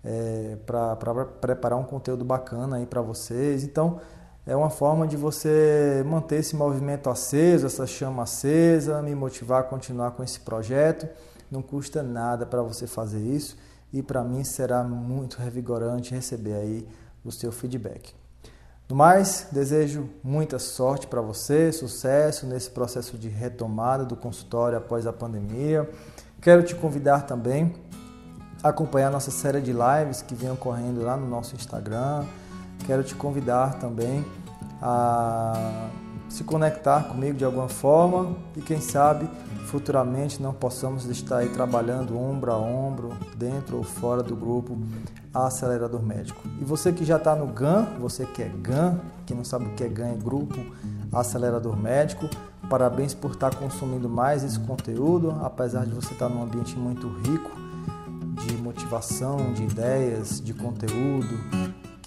É, 0.02 0.56
para 0.66 0.96
preparar 1.40 1.78
um 1.78 1.84
conteúdo 1.84 2.24
bacana 2.24 2.78
aí 2.78 2.86
para 2.86 3.00
vocês. 3.00 3.62
Então, 3.62 4.00
é 4.44 4.56
uma 4.56 4.70
forma 4.70 5.06
de 5.06 5.16
você 5.16 6.02
manter 6.04 6.36
esse 6.36 6.56
movimento 6.56 7.08
aceso, 7.08 7.66
essa 7.66 7.86
chama 7.86 8.24
acesa, 8.24 9.00
me 9.02 9.14
motivar 9.14 9.60
a 9.60 9.62
continuar 9.62 10.12
com 10.12 10.24
esse 10.24 10.40
projeto. 10.40 11.06
Não 11.48 11.62
custa 11.62 12.02
nada 12.02 12.44
para 12.44 12.62
você 12.62 12.88
fazer 12.88 13.20
isso 13.20 13.56
e 13.92 14.02
para 14.02 14.24
mim 14.24 14.42
será 14.42 14.82
muito 14.82 15.38
revigorante 15.38 16.12
receber 16.12 16.54
aí 16.54 16.88
o 17.24 17.30
seu 17.30 17.52
feedback. 17.52 18.19
No 18.90 18.96
mais, 18.96 19.46
desejo 19.52 20.10
muita 20.22 20.58
sorte 20.58 21.06
para 21.06 21.22
você, 21.22 21.72
sucesso 21.72 22.44
nesse 22.44 22.68
processo 22.68 23.16
de 23.16 23.28
retomada 23.28 24.04
do 24.04 24.16
consultório 24.16 24.76
após 24.76 25.06
a 25.06 25.12
pandemia. 25.12 25.88
Quero 26.42 26.62
te 26.62 26.74
convidar 26.74 27.22
também 27.22 27.72
a 28.62 28.68
acompanhar 28.68 29.10
nossa 29.10 29.30
série 29.30 29.60
de 29.60 29.72
lives 29.72 30.20
que 30.20 30.34
vem 30.34 30.50
ocorrendo 30.50 31.02
lá 31.02 31.16
no 31.16 31.26
nosso 31.26 31.54
Instagram 31.54 32.26
quero 32.90 33.04
te 33.04 33.14
convidar 33.14 33.78
também 33.78 34.24
a 34.82 35.88
se 36.30 36.44
conectar 36.44 37.08
comigo 37.08 37.36
de 37.36 37.44
alguma 37.44 37.68
forma 37.68 38.36
e 38.56 38.62
quem 38.62 38.80
sabe 38.80 39.28
futuramente 39.66 40.40
não 40.40 40.54
possamos 40.54 41.04
estar 41.06 41.38
aí 41.38 41.48
trabalhando 41.48 42.16
ombro 42.16 42.52
a 42.52 42.56
ombro, 42.56 43.10
dentro 43.36 43.76
ou 43.76 43.82
fora 43.82 44.22
do 44.22 44.34
grupo 44.34 44.78
Acelerador 45.34 46.02
Médico. 46.02 46.40
E 46.60 46.64
você 46.64 46.92
que 46.92 47.04
já 47.04 47.16
está 47.16 47.34
no 47.34 47.46
GAN, 47.48 47.86
você 48.00 48.24
que 48.24 48.42
é 48.42 48.48
GAN, 48.48 48.98
que 49.26 49.34
não 49.34 49.44
sabe 49.44 49.66
o 49.66 49.70
que 49.70 49.84
é 49.84 49.88
GAN, 49.88 50.08
é 50.08 50.16
Grupo 50.16 50.56
Acelerador 51.12 51.76
Médico, 51.76 52.28
parabéns 52.68 53.12
por 53.12 53.32
estar 53.32 53.54
consumindo 53.56 54.08
mais 54.08 54.44
esse 54.44 54.58
conteúdo, 54.60 55.36
apesar 55.42 55.84
de 55.84 55.92
você 55.92 56.12
estar 56.12 56.28
num 56.28 56.42
ambiente 56.42 56.76
muito 56.76 57.08
rico 57.08 57.50
de 58.46 58.56
motivação, 58.56 59.52
de 59.52 59.64
ideias, 59.64 60.40
de 60.40 60.54
conteúdo, 60.54 61.38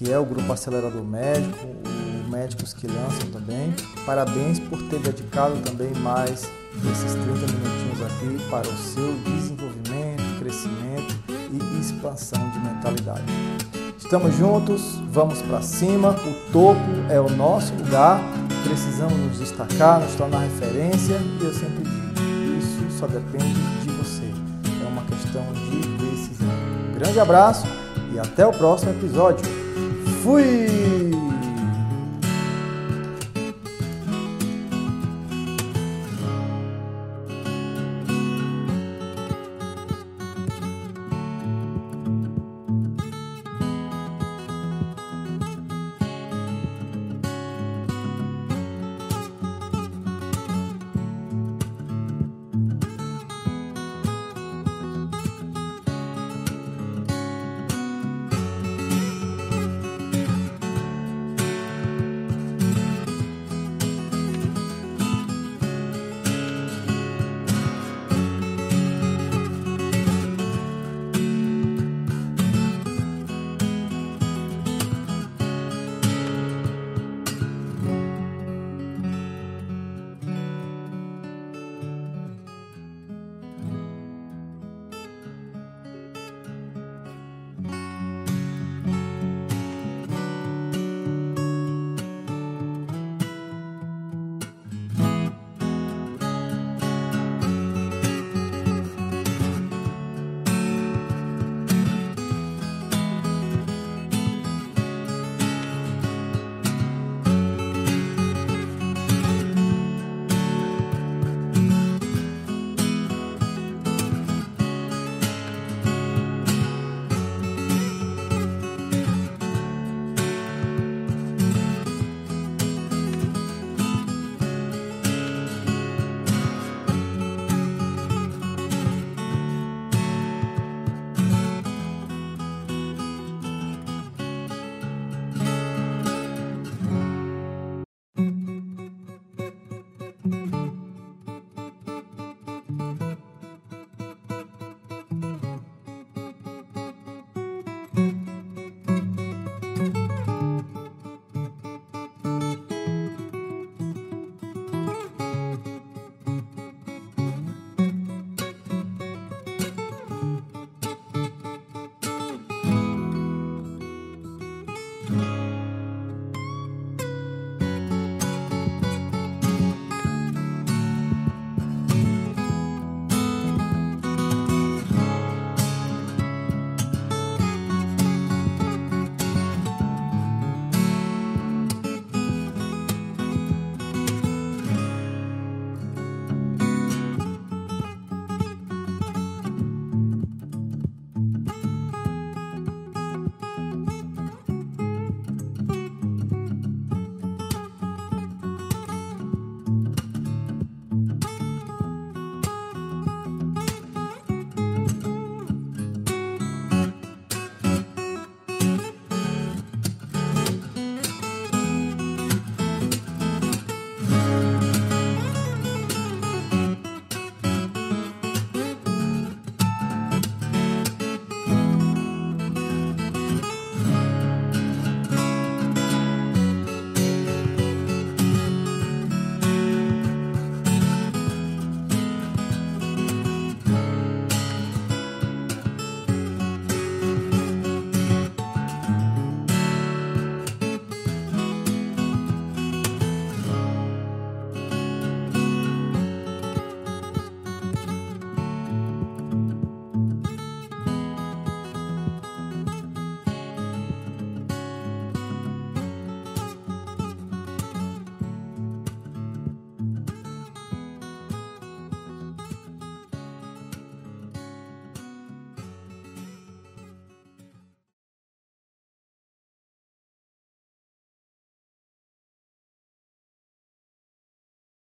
que 0.04 0.12
é 0.12 0.20
o 0.20 0.26
Grupo 0.26 0.52
Acelerador 0.52 1.02
Médico, 1.02 1.66
o 1.66 2.30
Médicos 2.30 2.74
que 2.74 2.88
lançam 2.88 3.30
também. 3.32 3.74
Parabéns 4.06 4.60
por 4.60 4.82
ter 4.90 5.00
dedicado 5.00 5.56
também 5.62 5.94
mais 6.02 6.52
esses 6.92 7.14
30 7.14 7.32
minutinhos 7.32 8.02
aqui 8.02 8.50
para 8.50 8.68
o 8.68 8.78
seu 8.78 9.14
desenvolvimento, 9.24 10.40
crescimento 10.40 11.16
e 11.30 11.80
expansão 11.80 12.50
de 12.50 12.60
mentalidade. 12.60 13.24
Estamos 13.98 14.36
juntos, 14.36 15.00
vamos 15.10 15.42
para 15.44 15.62
cima, 15.62 16.10
o 16.10 16.52
topo 16.52 16.82
é 17.10 17.22
o 17.22 17.30
nosso 17.30 17.74
lugar, 17.76 18.20
precisamos 18.66 19.14
nos 19.14 19.40
destacar, 19.40 20.02
nos 20.02 20.14
tornar 20.16 20.40
referência 20.40 21.16
e 21.16 21.46
eu 21.46 21.54
sempre 21.54 21.84
digo, 21.86 22.58
isso 22.58 23.00
só 23.00 23.08
depende 23.08 23.54
de 23.82 23.90
você, 23.92 24.26
é 24.84 24.88
uma 24.88 25.04
questão 25.04 25.46
de 25.54 25.88
decisão. 25.98 26.50
Um 26.90 27.00
grande 27.00 27.20
abraço 27.22 27.66
e 28.14 28.20
até 28.20 28.46
o 28.46 28.52
próximo 28.52 28.92
episódio. 28.92 29.63
Fui! 30.24 31.03